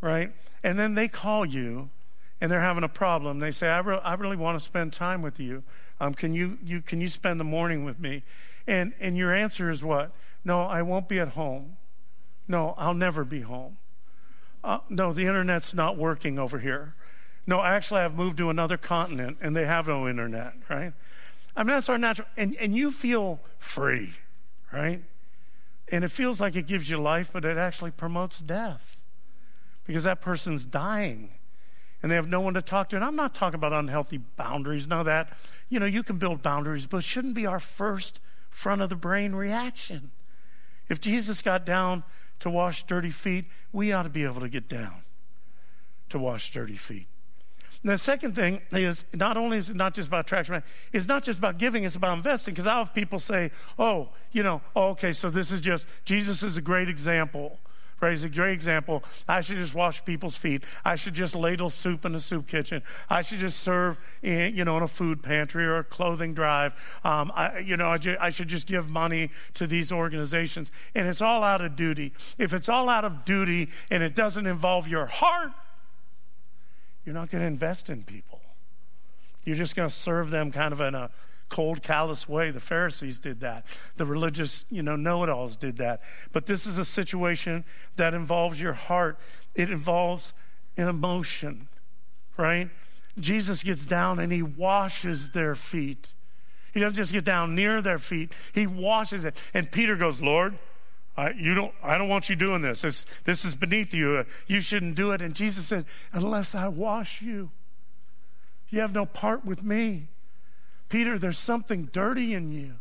right? 0.00 0.32
And 0.64 0.80
then 0.80 0.96
they 0.96 1.06
call 1.06 1.46
you, 1.46 1.90
and 2.40 2.50
they're 2.50 2.58
having 2.58 2.82
a 2.82 2.88
problem. 2.88 3.38
They 3.38 3.52
say, 3.52 3.68
"I, 3.68 3.78
re- 3.78 4.00
I 4.02 4.14
really 4.14 4.36
want 4.36 4.58
to 4.58 4.64
spend 4.64 4.92
time 4.92 5.22
with 5.22 5.38
you. 5.38 5.62
Um, 6.00 6.12
can 6.12 6.34
you 6.34 6.58
you 6.64 6.82
can 6.82 7.00
you 7.00 7.06
spend 7.06 7.38
the 7.38 7.44
morning 7.44 7.84
with 7.84 8.00
me?" 8.00 8.24
And 8.66 8.94
and 8.98 9.16
your 9.16 9.32
answer 9.32 9.70
is 9.70 9.84
what? 9.84 10.10
No, 10.44 10.62
I 10.62 10.82
won't 10.82 11.08
be 11.08 11.20
at 11.20 11.28
home. 11.28 11.76
No, 12.48 12.74
I'll 12.76 12.94
never 12.94 13.24
be 13.24 13.42
home 13.42 13.76
uh, 14.66 14.80
no, 14.88 15.12
the 15.12 15.22
internet's 15.22 15.72
not 15.72 15.96
working 15.96 16.38
over 16.38 16.58
here. 16.58 16.94
No, 17.46 17.62
actually, 17.62 18.00
I've 18.00 18.16
moved 18.16 18.36
to 18.38 18.50
another 18.50 18.76
continent 18.76 19.38
and 19.40 19.54
they 19.54 19.64
have 19.64 19.86
no 19.86 20.08
internet, 20.08 20.54
right? 20.68 20.92
I 21.56 21.62
mean, 21.62 21.68
that's 21.68 21.88
our 21.88 21.96
natural, 21.96 22.26
and, 22.36 22.56
and 22.56 22.76
you 22.76 22.90
feel 22.90 23.40
free, 23.58 24.14
right? 24.72 25.02
And 25.90 26.02
it 26.02 26.10
feels 26.10 26.40
like 26.40 26.56
it 26.56 26.66
gives 26.66 26.90
you 26.90 26.98
life, 26.98 27.30
but 27.32 27.44
it 27.44 27.56
actually 27.56 27.92
promotes 27.92 28.40
death 28.40 29.04
because 29.86 30.02
that 30.02 30.20
person's 30.20 30.66
dying 30.66 31.30
and 32.02 32.10
they 32.10 32.16
have 32.16 32.28
no 32.28 32.40
one 32.40 32.54
to 32.54 32.62
talk 32.62 32.88
to. 32.88 32.96
And 32.96 33.04
I'm 33.04 33.16
not 33.16 33.34
talking 33.34 33.54
about 33.54 33.72
unhealthy 33.72 34.18
boundaries, 34.18 34.88
none 34.88 34.98
of 34.98 35.06
that. 35.06 35.32
You 35.68 35.78
know, 35.78 35.86
you 35.86 36.02
can 36.02 36.18
build 36.18 36.42
boundaries, 36.42 36.86
but 36.86 36.98
it 36.98 37.04
shouldn't 37.04 37.34
be 37.34 37.46
our 37.46 37.60
first 37.60 38.18
front 38.50 38.82
of 38.82 38.88
the 38.88 38.96
brain 38.96 39.32
reaction. 39.32 40.10
If 40.88 41.00
Jesus 41.00 41.40
got 41.40 41.64
down 41.64 42.02
to 42.40 42.50
wash 42.50 42.84
dirty 42.84 43.10
feet, 43.10 43.46
we 43.72 43.92
ought 43.92 44.04
to 44.04 44.08
be 44.08 44.24
able 44.24 44.40
to 44.40 44.48
get 44.48 44.68
down. 44.68 45.02
to 46.08 46.18
wash 46.18 46.52
dirty 46.52 46.76
feet. 46.76 47.06
And 47.82 47.92
the 47.92 47.98
second 47.98 48.34
thing 48.34 48.60
is 48.72 49.04
not 49.12 49.36
only 49.36 49.58
is 49.58 49.70
it 49.70 49.76
not 49.76 49.94
just 49.94 50.08
about 50.08 50.20
attraction, 50.20 50.62
it's 50.92 51.06
not 51.06 51.24
just 51.24 51.38
about 51.38 51.58
giving, 51.58 51.84
it's 51.84 51.94
about 51.96 52.16
investing. 52.16 52.54
Because 52.54 52.66
I 52.66 52.78
have 52.78 52.94
people 52.94 53.18
say, 53.18 53.50
oh, 53.78 54.10
you 54.32 54.42
know, 54.42 54.60
oh, 54.74 54.88
okay, 54.90 55.12
so 55.12 55.30
this 55.30 55.50
is 55.50 55.60
just, 55.60 55.86
Jesus 56.04 56.42
is 56.42 56.56
a 56.56 56.62
great 56.62 56.88
example. 56.88 57.58
He's 58.00 58.24
a 58.24 58.28
great 58.28 58.52
example. 58.52 59.02
I 59.26 59.40
should 59.40 59.56
just 59.56 59.74
wash 59.74 60.04
people's 60.04 60.36
feet. 60.36 60.62
I 60.84 60.96
should 60.96 61.14
just 61.14 61.34
ladle 61.34 61.70
soup 61.70 62.04
in 62.04 62.14
a 62.14 62.20
soup 62.20 62.46
kitchen. 62.46 62.82
I 63.08 63.22
should 63.22 63.38
just 63.38 63.60
serve, 63.60 63.98
in, 64.22 64.54
you 64.54 64.64
know, 64.64 64.76
in 64.76 64.82
a 64.82 64.88
food 64.88 65.22
pantry 65.22 65.64
or 65.64 65.78
a 65.78 65.84
clothing 65.84 66.34
drive. 66.34 66.74
Um, 67.04 67.32
I, 67.34 67.58
you 67.58 67.76
know, 67.76 67.88
I, 67.88 67.98
ju- 67.98 68.16
I 68.20 68.30
should 68.30 68.48
just 68.48 68.66
give 68.66 68.88
money 68.88 69.30
to 69.54 69.66
these 69.66 69.90
organizations. 69.90 70.70
And 70.94 71.08
it's 71.08 71.22
all 71.22 71.42
out 71.42 71.62
of 71.62 71.74
duty. 71.74 72.12
If 72.38 72.52
it's 72.52 72.68
all 72.68 72.88
out 72.88 73.04
of 73.04 73.24
duty 73.24 73.70
and 73.90 74.02
it 74.02 74.14
doesn't 74.14 74.46
involve 74.46 74.86
your 74.86 75.06
heart, 75.06 75.52
you're 77.04 77.14
not 77.14 77.30
going 77.30 77.40
to 77.40 77.48
invest 77.48 77.88
in 77.88 78.02
people. 78.02 78.40
You're 79.44 79.56
just 79.56 79.74
going 79.74 79.88
to 79.88 79.94
serve 79.94 80.30
them 80.30 80.52
kind 80.52 80.72
of 80.72 80.80
in 80.80 80.94
a 80.94 81.10
cold, 81.48 81.82
callous 81.82 82.28
way. 82.28 82.50
The 82.50 82.60
Pharisees 82.60 83.18
did 83.18 83.40
that. 83.40 83.64
The 83.96 84.04
religious, 84.04 84.64
you 84.70 84.82
know, 84.82 84.96
know-it-alls 84.96 85.56
did 85.56 85.76
that. 85.78 86.02
But 86.32 86.46
this 86.46 86.66
is 86.66 86.78
a 86.78 86.84
situation 86.84 87.64
that 87.96 88.14
involves 88.14 88.60
your 88.60 88.72
heart. 88.72 89.18
It 89.54 89.70
involves 89.70 90.32
an 90.76 90.88
emotion, 90.88 91.68
right? 92.36 92.70
Jesus 93.18 93.62
gets 93.62 93.86
down 93.86 94.18
and 94.18 94.32
he 94.32 94.42
washes 94.42 95.30
their 95.30 95.54
feet. 95.54 96.12
He 96.74 96.80
doesn't 96.80 96.96
just 96.96 97.12
get 97.12 97.24
down 97.24 97.54
near 97.54 97.80
their 97.80 97.98
feet, 97.98 98.32
he 98.52 98.66
washes 98.66 99.24
it. 99.24 99.36
And 99.54 99.70
Peter 99.72 99.96
goes, 99.96 100.20
Lord, 100.20 100.58
I, 101.16 101.30
you 101.30 101.54
don't, 101.54 101.72
I 101.82 101.96
don't 101.96 102.08
want 102.08 102.28
you 102.28 102.36
doing 102.36 102.60
this. 102.60 102.82
This, 102.82 103.06
this 103.24 103.44
is 103.44 103.56
beneath 103.56 103.94
you. 103.94 104.16
Uh, 104.16 104.24
you 104.46 104.60
shouldn't 104.60 104.96
do 104.96 105.12
it. 105.12 105.22
And 105.22 105.34
Jesus 105.34 105.66
said, 105.66 105.86
Unless 106.12 106.54
I 106.54 106.68
wash 106.68 107.22
you, 107.22 107.50
you 108.68 108.80
have 108.80 108.92
no 108.92 109.06
part 109.06 109.44
with 109.44 109.62
me. 109.62 110.08
Peter, 110.88 111.18
there's 111.18 111.38
something 111.38 111.88
dirty 111.92 112.34
in 112.34 112.52
you. 112.52 112.74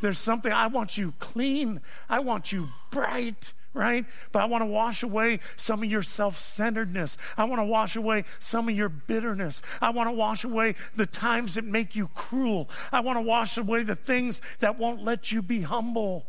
There's 0.00 0.18
something, 0.18 0.52
I 0.52 0.66
want 0.66 0.96
you 0.96 1.14
clean. 1.18 1.80
I 2.08 2.20
want 2.20 2.52
you 2.52 2.68
bright, 2.90 3.52
right? 3.72 4.04
But 4.32 4.42
I 4.42 4.44
want 4.46 4.62
to 4.62 4.66
wash 4.66 5.02
away 5.02 5.40
some 5.56 5.82
of 5.82 5.90
your 5.90 6.02
self 6.02 6.38
centeredness. 6.38 7.16
I 7.36 7.44
want 7.44 7.60
to 7.60 7.64
wash 7.64 7.96
away 7.96 8.24
some 8.38 8.68
of 8.68 8.76
your 8.76 8.88
bitterness. 8.88 9.62
I 9.80 9.90
want 9.90 10.08
to 10.08 10.12
wash 10.12 10.44
away 10.44 10.74
the 10.94 11.06
times 11.06 11.54
that 11.54 11.64
make 11.64 11.96
you 11.96 12.08
cruel. 12.14 12.68
I 12.92 13.00
want 13.00 13.16
to 13.16 13.22
wash 13.22 13.56
away 13.56 13.82
the 13.82 13.96
things 13.96 14.40
that 14.60 14.78
won't 14.78 15.02
let 15.02 15.32
you 15.32 15.40
be 15.40 15.62
humble. 15.62 16.26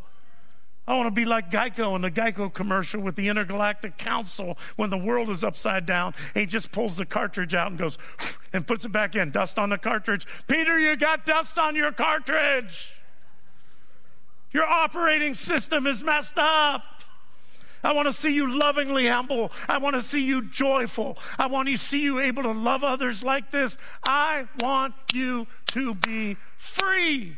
I 0.88 0.96
want 0.96 1.08
to 1.08 1.12
be 1.12 1.26
like 1.26 1.52
Geico 1.52 1.96
in 1.96 2.02
the 2.02 2.10
Geico 2.10 2.54
commercial 2.54 3.02
with 3.02 3.18
the 3.18 3.28
Intergalactic 3.28 3.98
Council 3.98 4.58
when 4.78 4.90
the 4.90 4.98
world 4.98 5.30
is 5.30 5.44
upside 5.44 5.86
down. 5.86 6.14
he 6.34 6.46
just 6.46 6.72
pulls 6.72 6.96
the 6.96 7.06
cartridge 7.06 7.54
out 7.54 7.68
and 7.68 7.78
goes 7.78 7.98
and 8.54 8.66
puts 8.66 8.86
it 8.86 8.92
back 8.94 9.16
in. 9.16 9.32
Dust 9.32 9.60
on 9.60 9.70
the 9.70 9.78
cartridge. 9.78 10.26
Peter, 10.48 10.80
you 10.80 10.96
got 10.96 11.26
dust 11.26 11.60
on 11.60 11.76
your 11.76 11.92
cartridge. 11.92 12.94
Your 14.52 14.66
operating 14.66 15.34
system 15.34 15.88
is 15.88 16.04
messed 16.04 16.40
up. 16.40 16.84
I 17.84 17.92
want 17.92 18.08
to 18.08 18.14
see 18.14 18.34
you 18.34 18.58
lovingly 18.58 19.08
humble. 19.08 19.52
I 19.68 19.78
want 19.78 19.96
to 19.96 20.02
see 20.02 20.24
you 20.24 20.42
joyful. 20.42 21.18
I 21.38 21.48
want 21.48 21.68
to 21.68 21.78
see 21.78 22.02
you 22.02 22.20
able 22.20 22.44
to 22.44 22.52
love 22.52 22.84
others 22.84 23.24
like 23.24 23.52
this. 23.52 23.78
I 24.08 24.48
want 24.60 24.96
you 25.14 25.48
to 25.68 25.96
be 25.96 26.38
free. 26.58 27.38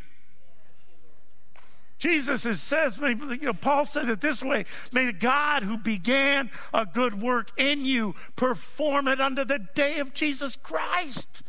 Jesus 2.00 2.44
says, 2.62 2.98
you 2.98 3.38
know, 3.42 3.54
Paul 3.54 3.86
said 3.86 4.10
it 4.10 4.22
this 4.22 4.42
way 4.42 4.66
May 4.92 5.12
God 5.12 5.64
who 5.64 5.78
began 5.78 6.50
a 6.74 6.86
good 6.86 7.22
work 7.22 7.52
in 7.58 7.86
you 7.86 8.16
perform 8.36 9.08
it 9.08 9.22
under 9.22 9.46
the 9.46 9.60
day 9.60 10.00
of 10.00 10.14
Jesus 10.14 10.56
Christ. 10.56 11.44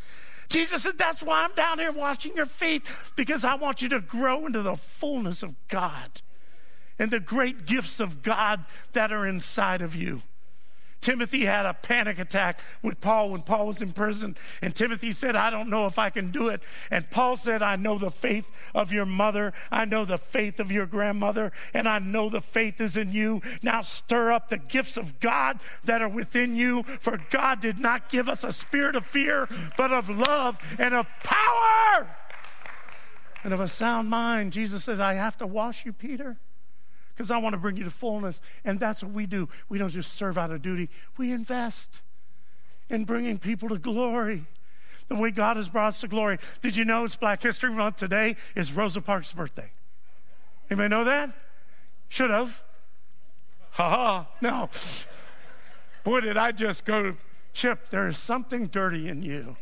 Jesus 0.48 0.82
said, 0.82 0.98
That's 0.98 1.22
why 1.22 1.44
I'm 1.44 1.54
down 1.54 1.78
here 1.78 1.92
washing 1.92 2.34
your 2.34 2.46
feet, 2.46 2.82
because 3.14 3.44
I 3.44 3.54
want 3.54 3.80
you 3.80 3.88
to 3.90 4.00
grow 4.00 4.44
into 4.44 4.62
the 4.62 4.74
fullness 4.74 5.44
of 5.44 5.54
God 5.68 6.20
and 6.98 7.10
the 7.10 7.20
great 7.20 7.64
gifts 7.64 8.00
of 8.00 8.22
God 8.22 8.64
that 8.92 9.12
are 9.12 9.24
inside 9.24 9.80
of 9.80 9.94
you. 9.94 10.22
Timothy 11.00 11.46
had 11.46 11.64
a 11.64 11.72
panic 11.72 12.18
attack 12.18 12.60
with 12.82 13.00
Paul 13.00 13.30
when 13.30 13.42
Paul 13.42 13.68
was 13.68 13.80
in 13.80 13.92
prison. 13.92 14.36
And 14.60 14.74
Timothy 14.74 15.12
said, 15.12 15.34
I 15.34 15.48
don't 15.50 15.70
know 15.70 15.86
if 15.86 15.98
I 15.98 16.10
can 16.10 16.30
do 16.30 16.48
it. 16.48 16.62
And 16.90 17.10
Paul 17.10 17.36
said, 17.36 17.62
I 17.62 17.76
know 17.76 17.98
the 17.98 18.10
faith 18.10 18.46
of 18.74 18.92
your 18.92 19.06
mother. 19.06 19.52
I 19.70 19.86
know 19.86 20.04
the 20.04 20.18
faith 20.18 20.60
of 20.60 20.70
your 20.70 20.86
grandmother. 20.86 21.52
And 21.72 21.88
I 21.88 22.00
know 22.00 22.28
the 22.28 22.42
faith 22.42 22.80
is 22.80 22.96
in 22.96 23.12
you. 23.12 23.40
Now 23.62 23.80
stir 23.82 24.32
up 24.32 24.48
the 24.48 24.58
gifts 24.58 24.96
of 24.96 25.20
God 25.20 25.58
that 25.84 26.02
are 26.02 26.08
within 26.08 26.54
you. 26.54 26.82
For 26.82 27.18
God 27.30 27.60
did 27.60 27.78
not 27.78 28.10
give 28.10 28.28
us 28.28 28.44
a 28.44 28.52
spirit 28.52 28.94
of 28.94 29.06
fear, 29.06 29.48
but 29.76 29.92
of 29.92 30.10
love 30.10 30.58
and 30.78 30.94
of 30.94 31.06
power 31.22 32.14
and 33.42 33.54
of 33.54 33.60
a 33.60 33.68
sound 33.68 34.10
mind. 34.10 34.52
Jesus 34.52 34.84
says, 34.84 35.00
I 35.00 35.14
have 35.14 35.38
to 35.38 35.46
wash 35.46 35.86
you, 35.86 35.92
Peter 35.92 36.38
because 37.14 37.30
I 37.30 37.38
want 37.38 37.54
to 37.54 37.58
bring 37.58 37.76
you 37.76 37.84
to 37.84 37.90
fullness. 37.90 38.40
And 38.64 38.80
that's 38.80 39.02
what 39.02 39.12
we 39.12 39.26
do. 39.26 39.48
We 39.68 39.78
don't 39.78 39.90
just 39.90 40.12
serve 40.12 40.38
out 40.38 40.50
of 40.50 40.62
duty, 40.62 40.88
we 41.16 41.32
invest 41.32 42.02
in 42.88 43.04
bringing 43.04 43.38
people 43.38 43.68
to 43.68 43.78
glory. 43.78 44.46
The 45.08 45.16
way 45.16 45.32
God 45.32 45.56
has 45.56 45.68
brought 45.68 45.88
us 45.88 46.00
to 46.02 46.08
glory. 46.08 46.38
Did 46.60 46.76
you 46.76 46.84
know 46.84 47.04
it's 47.04 47.16
Black 47.16 47.42
History 47.42 47.72
Month 47.72 47.96
today 47.96 48.36
is 48.54 48.72
Rosa 48.72 49.00
Parks' 49.00 49.32
birthday? 49.32 49.72
Anybody 50.70 50.88
know 50.88 51.02
that? 51.02 51.30
Should 52.08 52.30
have. 52.30 52.62
Ha 53.72 53.88
ha. 53.88 54.28
No. 54.40 54.70
Boy, 56.04 56.20
did 56.20 56.36
I 56.36 56.52
just 56.52 56.84
go, 56.84 57.16
Chip, 57.52 57.90
there 57.90 58.06
is 58.06 58.18
something 58.18 58.66
dirty 58.66 59.08
in 59.08 59.22
you. 59.22 59.56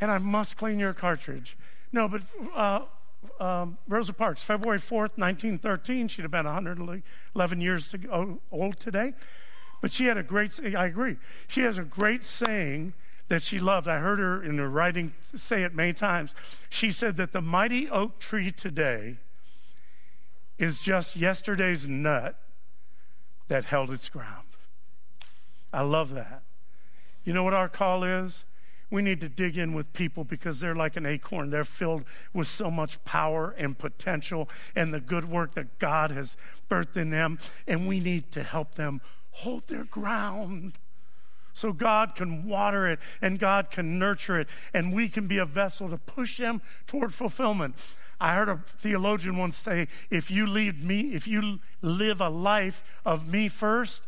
And 0.00 0.10
I 0.10 0.18
must 0.18 0.56
clean 0.56 0.78
your 0.78 0.94
cartridge. 0.94 1.56
No, 1.92 2.08
but 2.08 2.22
uh, 2.54 2.82
um, 3.40 3.78
Rosa 3.88 4.12
Parks, 4.12 4.42
February 4.42 4.78
4th, 4.78 5.16
1913. 5.18 6.08
She'd 6.08 6.22
have 6.22 6.30
been 6.30 6.46
111 6.46 7.60
years 7.60 7.94
old 8.50 8.78
today. 8.78 9.12
But 9.80 9.92
she 9.92 10.06
had 10.06 10.16
a 10.16 10.22
great, 10.22 10.58
I 10.76 10.86
agree, 10.86 11.16
she 11.46 11.60
has 11.62 11.76
a 11.76 11.84
great 11.84 12.24
saying 12.24 12.94
that 13.28 13.42
she 13.42 13.58
loved. 13.58 13.88
I 13.88 13.98
heard 13.98 14.18
her 14.18 14.42
in 14.42 14.58
her 14.58 14.68
writing 14.68 15.12
say 15.34 15.62
it 15.62 15.74
many 15.74 15.92
times. 15.92 16.34
She 16.68 16.90
said 16.90 17.16
that 17.16 17.32
the 17.32 17.40
mighty 17.40 17.88
oak 17.88 18.18
tree 18.18 18.50
today 18.50 19.18
is 20.58 20.78
just 20.78 21.16
yesterday's 21.16 21.88
nut 21.88 22.38
that 23.48 23.66
held 23.66 23.90
its 23.90 24.08
ground. 24.08 24.46
I 25.72 25.82
love 25.82 26.14
that. 26.14 26.42
You 27.24 27.32
know 27.32 27.42
what 27.42 27.54
our 27.54 27.68
call 27.68 28.04
is? 28.04 28.44
We 28.94 29.02
need 29.02 29.20
to 29.22 29.28
dig 29.28 29.58
in 29.58 29.74
with 29.74 29.92
people 29.92 30.22
because 30.22 30.60
they're 30.60 30.76
like 30.76 30.94
an 30.94 31.04
acorn. 31.04 31.50
They're 31.50 31.64
filled 31.64 32.04
with 32.32 32.46
so 32.46 32.70
much 32.70 33.04
power 33.04 33.52
and 33.58 33.76
potential 33.76 34.48
and 34.76 34.94
the 34.94 35.00
good 35.00 35.28
work 35.28 35.54
that 35.54 35.80
God 35.80 36.12
has 36.12 36.36
birthed 36.70 36.96
in 36.96 37.10
them. 37.10 37.40
And 37.66 37.88
we 37.88 37.98
need 37.98 38.30
to 38.30 38.44
help 38.44 38.76
them 38.76 39.00
hold 39.32 39.66
their 39.66 39.82
ground 39.82 40.74
so 41.52 41.72
God 41.72 42.14
can 42.14 42.46
water 42.46 42.86
it 42.86 43.00
and 43.20 43.40
God 43.40 43.68
can 43.68 43.98
nurture 43.98 44.38
it 44.38 44.48
and 44.72 44.94
we 44.94 45.08
can 45.08 45.26
be 45.26 45.38
a 45.38 45.44
vessel 45.44 45.88
to 45.88 45.98
push 45.98 46.38
them 46.38 46.62
toward 46.86 47.12
fulfillment. 47.12 47.74
I 48.20 48.36
heard 48.36 48.48
a 48.48 48.62
theologian 48.78 49.36
once 49.36 49.56
say, 49.56 49.88
if 50.08 50.30
you 50.30 50.46
leave 50.46 50.84
me, 50.84 51.14
if 51.14 51.26
you 51.26 51.58
live 51.82 52.20
a 52.20 52.28
life 52.28 52.84
of 53.04 53.26
me 53.26 53.48
first, 53.48 54.04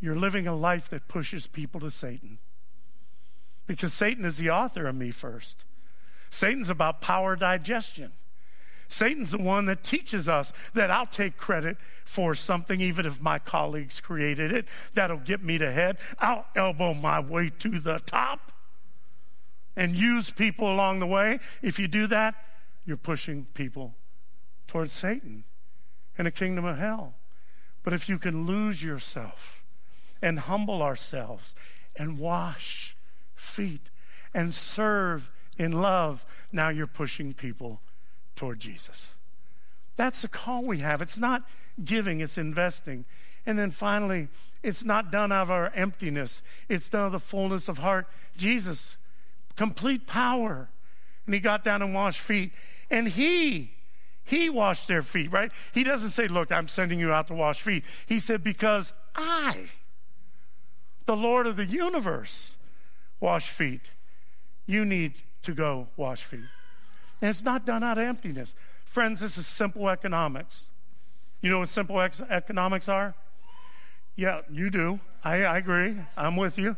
you're 0.00 0.16
living 0.16 0.48
a 0.48 0.56
life 0.56 0.88
that 0.88 1.06
pushes 1.06 1.46
people 1.46 1.78
to 1.78 1.92
Satan 1.92 2.38
because 3.66 3.92
Satan 3.92 4.24
is 4.24 4.38
the 4.38 4.50
author 4.50 4.86
of 4.86 4.94
me 4.94 5.10
first. 5.10 5.64
Satan's 6.30 6.70
about 6.70 7.00
power 7.00 7.36
digestion. 7.36 8.12
Satan's 8.88 9.32
the 9.32 9.38
one 9.38 9.66
that 9.66 9.82
teaches 9.82 10.28
us 10.28 10.52
that 10.74 10.90
I'll 10.90 11.06
take 11.06 11.36
credit 11.36 11.76
for 12.04 12.34
something, 12.34 12.80
even 12.80 13.04
if 13.04 13.20
my 13.20 13.38
colleagues 13.38 14.00
created 14.00 14.52
it. 14.52 14.66
That'll 14.94 15.16
get 15.18 15.42
me 15.42 15.58
to 15.58 15.72
head. 15.72 15.98
I'll 16.18 16.46
elbow 16.54 16.94
my 16.94 17.18
way 17.18 17.50
to 17.58 17.80
the 17.80 18.00
top 18.06 18.52
and 19.74 19.96
use 19.96 20.30
people 20.30 20.72
along 20.72 21.00
the 21.00 21.06
way. 21.06 21.40
If 21.62 21.78
you 21.78 21.88
do 21.88 22.06
that, 22.06 22.34
you're 22.84 22.96
pushing 22.96 23.46
people 23.54 23.94
towards 24.68 24.92
Satan 24.92 25.44
and 26.16 26.26
the 26.26 26.30
kingdom 26.30 26.64
of 26.64 26.78
hell. 26.78 27.14
But 27.82 27.92
if 27.92 28.08
you 28.08 28.18
can 28.18 28.46
lose 28.46 28.82
yourself 28.82 29.64
and 30.22 30.40
humble 30.40 30.82
ourselves 30.82 31.54
and 31.96 32.18
wash 32.18 32.95
feet 33.46 33.90
and 34.34 34.54
serve 34.54 35.30
in 35.58 35.72
love, 35.72 36.26
now 36.52 36.68
you're 36.68 36.86
pushing 36.86 37.32
people 37.32 37.80
toward 38.34 38.60
Jesus. 38.60 39.14
That's 39.96 40.22
the 40.22 40.28
call 40.28 40.64
we 40.64 40.78
have. 40.78 41.00
It's 41.00 41.18
not 41.18 41.42
giving, 41.82 42.20
it's 42.20 42.36
investing. 42.36 43.06
And 43.46 43.58
then 43.58 43.70
finally, 43.70 44.28
it's 44.62 44.84
not 44.84 45.10
done 45.10 45.32
out 45.32 45.42
of 45.42 45.50
our 45.50 45.70
emptiness, 45.74 46.42
it's 46.68 46.88
done 46.88 47.06
of 47.06 47.12
the 47.12 47.18
fullness 47.18 47.68
of 47.68 47.78
heart. 47.78 48.06
Jesus, 48.36 48.98
complete 49.56 50.06
power. 50.06 50.68
And 51.24 51.34
he 51.34 51.40
got 51.40 51.64
down 51.64 51.82
and 51.82 51.94
washed 51.94 52.20
feet. 52.20 52.52
And 52.90 53.08
he, 53.08 53.72
he 54.22 54.48
washed 54.48 54.86
their 54.86 55.02
feet, 55.02 55.32
right? 55.32 55.50
He 55.72 55.82
doesn't 55.82 56.10
say, 56.10 56.28
Look, 56.28 56.52
I'm 56.52 56.68
sending 56.68 57.00
you 57.00 57.12
out 57.12 57.26
to 57.28 57.34
wash 57.34 57.62
feet. 57.62 57.84
He 58.06 58.18
said, 58.18 58.44
Because 58.44 58.92
I 59.16 59.70
the 61.06 61.16
Lord 61.16 61.46
of 61.46 61.56
the 61.56 61.64
universe 61.64 62.54
wash 63.20 63.50
feet. 63.50 63.90
You 64.66 64.84
need 64.84 65.14
to 65.42 65.54
go 65.54 65.88
wash 65.96 66.22
feet. 66.22 66.44
And 67.20 67.30
it's 67.30 67.42
not 67.42 67.64
done 67.64 67.82
out 67.82 67.98
of 67.98 68.04
emptiness. 68.04 68.54
Friends, 68.84 69.20
this 69.20 69.38
is 69.38 69.46
simple 69.46 69.88
economics. 69.88 70.66
You 71.40 71.50
know 71.50 71.60
what 71.60 71.68
simple 71.68 72.00
ex- 72.00 72.20
economics 72.20 72.88
are? 72.88 73.14
Yeah, 74.16 74.40
you 74.50 74.70
do. 74.70 75.00
I, 75.22 75.44
I, 75.44 75.58
agree. 75.58 75.96
I'm 76.16 76.36
with 76.36 76.58
you. 76.58 76.76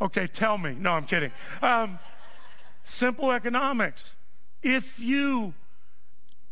Okay, 0.00 0.26
tell 0.26 0.56
me. 0.58 0.74
No, 0.78 0.92
I'm 0.92 1.04
kidding. 1.04 1.30
Um, 1.60 1.98
simple 2.84 3.30
economics. 3.30 4.16
If 4.62 4.98
you 4.98 5.54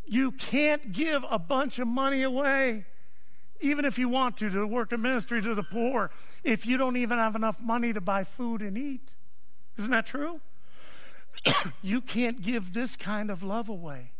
you 0.04 0.32
can't 0.32 0.92
give 0.92 1.24
a 1.30 1.38
bunch 1.38 1.78
of 1.78 1.86
money 1.88 2.22
away, 2.22 2.84
even 3.62 3.84
if 3.84 3.98
you 3.98 4.08
want 4.08 4.36
to, 4.38 4.50
to 4.50 4.66
work 4.66 4.92
a 4.92 4.98
ministry 4.98 5.40
to 5.40 5.54
the 5.54 5.62
poor, 5.62 6.10
if 6.44 6.66
you 6.66 6.76
don't 6.76 6.96
even 6.96 7.18
have 7.18 7.36
enough 7.36 7.60
money 7.60 7.92
to 7.92 8.00
buy 8.00 8.24
food 8.24 8.60
and 8.60 8.76
eat. 8.76 9.12
Isn't 9.78 9.90
that 9.90 10.06
true? 10.06 10.40
you 11.82 12.00
can't 12.00 12.42
give 12.42 12.72
this 12.72 12.96
kind 12.96 13.30
of 13.30 13.42
love 13.42 13.68
away 13.68 14.10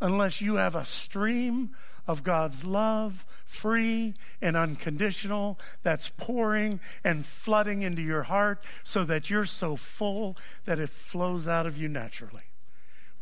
unless 0.00 0.40
you 0.40 0.56
have 0.56 0.76
a 0.76 0.84
stream 0.84 1.70
of 2.06 2.22
God's 2.22 2.64
love, 2.64 3.24
free 3.46 4.14
and 4.42 4.56
unconditional, 4.56 5.58
that's 5.82 6.10
pouring 6.10 6.80
and 7.02 7.24
flooding 7.24 7.82
into 7.82 8.02
your 8.02 8.24
heart 8.24 8.62
so 8.82 9.04
that 9.04 9.30
you're 9.30 9.46
so 9.46 9.76
full 9.76 10.36
that 10.66 10.78
it 10.78 10.90
flows 10.90 11.48
out 11.48 11.66
of 11.66 11.78
you 11.78 11.88
naturally. 11.88 12.42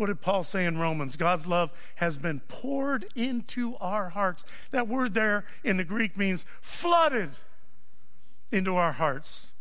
What 0.03 0.09
did 0.09 0.21
Paul 0.21 0.43
say 0.43 0.65
in 0.65 0.79
Romans? 0.79 1.17
God's 1.17 1.47
love 1.47 1.73
has 1.95 2.17
been 2.17 2.41
poured 2.49 3.07
into 3.15 3.77
our 3.77 4.09
hearts. 4.09 4.45
That 4.73 4.89
word 4.89 5.15
there 5.15 5.45
in 5.63 5.77
the 5.77 5.85
Greek 5.85 6.17
means 6.17 6.45
flooded 6.61 7.31
into 8.51 8.75
our 8.75 8.91
hearts 8.91 9.53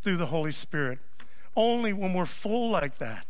through 0.00 0.16
the 0.16 0.28
Holy 0.28 0.50
Spirit. 0.50 0.98
Only 1.54 1.92
when 1.92 2.14
we're 2.14 2.24
full 2.24 2.70
like 2.70 2.96
that 3.00 3.26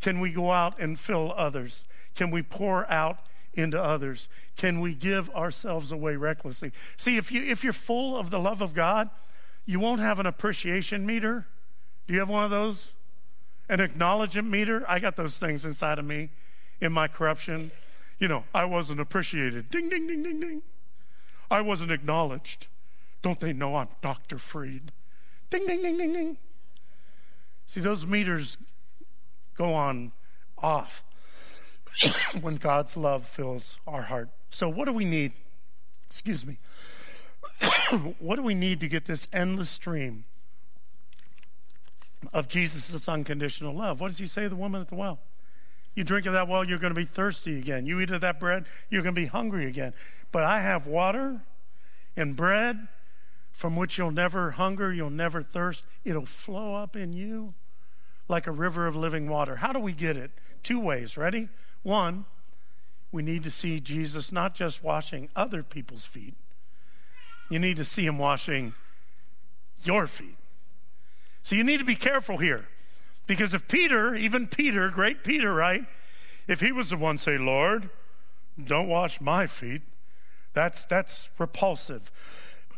can 0.00 0.18
we 0.18 0.32
go 0.32 0.50
out 0.50 0.76
and 0.80 0.98
fill 0.98 1.32
others. 1.36 1.86
Can 2.16 2.32
we 2.32 2.42
pour 2.42 2.90
out 2.90 3.20
into 3.54 3.80
others? 3.80 4.28
Can 4.56 4.80
we 4.80 4.92
give 4.92 5.30
ourselves 5.30 5.92
away 5.92 6.16
recklessly? 6.16 6.72
See, 6.96 7.16
if, 7.16 7.30
you, 7.30 7.44
if 7.44 7.62
you're 7.62 7.72
full 7.72 8.18
of 8.18 8.30
the 8.30 8.40
love 8.40 8.60
of 8.60 8.74
God, 8.74 9.08
you 9.66 9.78
won't 9.78 10.00
have 10.00 10.18
an 10.18 10.26
appreciation 10.26 11.06
meter. 11.06 11.46
Do 12.08 12.14
you 12.14 12.18
have 12.18 12.28
one 12.28 12.42
of 12.42 12.50
those? 12.50 12.92
An 13.68 13.80
acknowledgement 13.80 14.48
meter? 14.48 14.84
I 14.88 14.98
got 14.98 15.16
those 15.16 15.38
things 15.38 15.64
inside 15.64 15.98
of 15.98 16.04
me 16.04 16.30
in 16.80 16.92
my 16.92 17.08
corruption. 17.08 17.70
You 18.18 18.28
know, 18.28 18.44
I 18.54 18.64
wasn't 18.64 19.00
appreciated. 19.00 19.70
Ding, 19.70 19.88
ding, 19.88 20.06
ding, 20.06 20.22
ding, 20.22 20.40
ding. 20.40 20.62
I 21.50 21.60
wasn't 21.60 21.90
acknowledged. 21.90 22.68
Don't 23.22 23.40
they 23.40 23.52
know 23.52 23.76
I'm 23.76 23.88
Dr. 24.02 24.38
Freed? 24.38 24.92
Ding, 25.50 25.66
ding, 25.66 25.82
ding, 25.82 25.98
ding, 25.98 26.12
ding. 26.12 26.36
See, 27.66 27.80
those 27.80 28.06
meters 28.06 28.56
go 29.56 29.74
on 29.74 30.12
off 30.58 31.02
when 32.40 32.56
God's 32.56 32.96
love 32.96 33.26
fills 33.26 33.78
our 33.86 34.02
heart. 34.02 34.30
So, 34.50 34.68
what 34.68 34.84
do 34.86 34.92
we 34.92 35.04
need? 35.04 35.32
Excuse 36.06 36.46
me. 36.46 36.58
what 38.18 38.36
do 38.36 38.42
we 38.42 38.54
need 38.54 38.80
to 38.80 38.88
get 38.88 39.06
this 39.06 39.28
endless 39.32 39.70
stream 39.70 40.24
of 42.32 42.48
Jesus' 42.48 43.08
unconditional 43.08 43.74
love? 43.74 44.00
What 44.00 44.08
does 44.08 44.18
he 44.18 44.26
say 44.26 44.42
to 44.44 44.48
the 44.48 44.56
woman 44.56 44.80
at 44.80 44.88
the 44.88 44.94
well? 44.94 45.18
You 45.94 46.04
drink 46.04 46.26
of 46.26 46.34
that 46.34 46.46
well, 46.46 46.62
you're 46.62 46.78
going 46.78 46.94
to 46.94 47.00
be 47.00 47.06
thirsty 47.06 47.58
again. 47.58 47.86
You 47.86 48.00
eat 48.00 48.10
of 48.10 48.20
that 48.20 48.38
bread, 48.38 48.66
you're 48.90 49.02
going 49.02 49.14
to 49.14 49.20
be 49.20 49.26
hungry 49.26 49.66
again. 49.66 49.94
But 50.30 50.44
I 50.44 50.60
have 50.60 50.86
water 50.86 51.40
and 52.16 52.36
bread 52.36 52.88
from 53.52 53.74
which 53.74 53.96
you'll 53.96 54.10
never 54.10 54.52
hunger, 54.52 54.92
you'll 54.92 55.08
never 55.08 55.42
thirst. 55.42 55.84
It'll 56.04 56.26
flow 56.26 56.74
up 56.74 56.94
in 56.94 57.14
you 57.14 57.54
like 58.28 58.46
a 58.46 58.52
river 58.52 58.86
of 58.86 58.94
living 58.94 59.28
water. 59.28 59.56
How 59.56 59.72
do 59.72 59.78
we 59.78 59.92
get 59.92 60.16
it? 60.16 60.30
Two 60.62 60.78
ways. 60.78 61.16
Ready? 61.16 61.48
One, 61.82 62.26
we 63.10 63.22
need 63.22 63.44
to 63.44 63.50
see 63.50 63.80
Jesus 63.80 64.32
not 64.32 64.54
just 64.54 64.84
washing 64.84 65.30
other 65.34 65.62
people's 65.62 66.04
feet, 66.04 66.34
you 67.48 67.58
need 67.58 67.78
to 67.78 67.84
see 67.84 68.04
him 68.04 68.18
washing 68.18 68.74
your 69.84 70.06
feet. 70.06 70.36
So 71.46 71.54
you 71.54 71.62
need 71.62 71.78
to 71.78 71.84
be 71.84 71.94
careful 71.94 72.38
here. 72.38 72.66
Because 73.28 73.54
if 73.54 73.68
Peter, 73.68 74.16
even 74.16 74.48
Peter, 74.48 74.88
great 74.88 75.22
Peter, 75.22 75.54
right? 75.54 75.84
If 76.48 76.60
he 76.60 76.72
was 76.72 76.90
the 76.90 76.96
one 76.96 77.18
say, 77.18 77.38
Lord, 77.38 77.88
don't 78.60 78.88
wash 78.88 79.20
my 79.20 79.46
feet, 79.46 79.82
that's 80.54 80.84
that's 80.84 81.28
repulsive. 81.38 82.10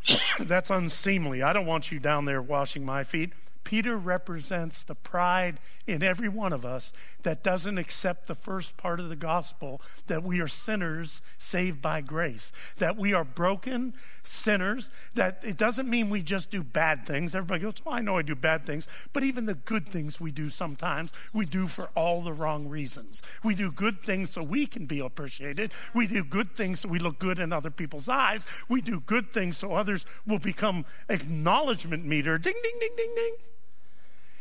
That's 0.38 0.68
unseemly. 0.68 1.42
I 1.42 1.54
don't 1.54 1.64
want 1.64 1.90
you 1.90 1.98
down 1.98 2.26
there 2.26 2.42
washing 2.42 2.84
my 2.84 3.04
feet. 3.04 3.32
Peter 3.68 3.98
represents 3.98 4.82
the 4.82 4.94
pride 4.94 5.60
in 5.86 6.02
every 6.02 6.26
one 6.26 6.54
of 6.54 6.64
us 6.64 6.90
that 7.22 7.44
doesn't 7.44 7.76
accept 7.76 8.26
the 8.26 8.34
first 8.34 8.78
part 8.78 8.98
of 8.98 9.10
the 9.10 9.14
gospel 9.14 9.82
that 10.06 10.22
we 10.22 10.40
are 10.40 10.48
sinners 10.48 11.20
saved 11.36 11.82
by 11.82 12.00
grace, 12.00 12.50
that 12.78 12.96
we 12.96 13.12
are 13.12 13.24
broken 13.24 13.92
sinners, 14.22 14.90
that 15.12 15.42
it 15.42 15.58
doesn't 15.58 15.86
mean 15.86 16.08
we 16.08 16.22
just 16.22 16.50
do 16.50 16.62
bad 16.62 17.04
things. 17.04 17.34
Everybody 17.34 17.60
goes, 17.60 17.74
Oh, 17.84 17.90
I 17.90 18.00
know 18.00 18.16
I 18.16 18.22
do 18.22 18.34
bad 18.34 18.64
things, 18.64 18.88
but 19.12 19.22
even 19.22 19.44
the 19.44 19.52
good 19.52 19.86
things 19.86 20.18
we 20.18 20.30
do 20.30 20.48
sometimes, 20.48 21.12
we 21.34 21.44
do 21.44 21.68
for 21.68 21.90
all 21.94 22.22
the 22.22 22.32
wrong 22.32 22.68
reasons. 22.68 23.20
We 23.44 23.54
do 23.54 23.70
good 23.70 24.00
things 24.00 24.30
so 24.30 24.42
we 24.42 24.66
can 24.66 24.86
be 24.86 25.00
appreciated. 25.00 25.72
We 25.92 26.06
do 26.06 26.24
good 26.24 26.52
things 26.52 26.80
so 26.80 26.88
we 26.88 27.00
look 27.00 27.18
good 27.18 27.38
in 27.38 27.52
other 27.52 27.70
people's 27.70 28.08
eyes. 28.08 28.46
We 28.66 28.80
do 28.80 29.00
good 29.00 29.30
things 29.30 29.58
so 29.58 29.74
others 29.74 30.06
will 30.26 30.38
become 30.38 30.86
acknowledgement 31.10 32.06
meter. 32.06 32.38
Ding, 32.38 32.56
ding, 32.62 32.78
ding, 32.80 32.92
ding, 32.96 33.14
ding. 33.14 33.34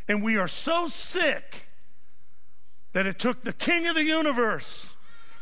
And 0.08 0.24
we 0.24 0.38
are 0.38 0.48
so 0.48 0.88
sick 0.88 1.68
that 2.94 3.06
it 3.06 3.20
took 3.20 3.44
the 3.44 3.54
king 3.54 3.88
of 3.88 3.96
the 3.96 4.04
universe 4.04 4.96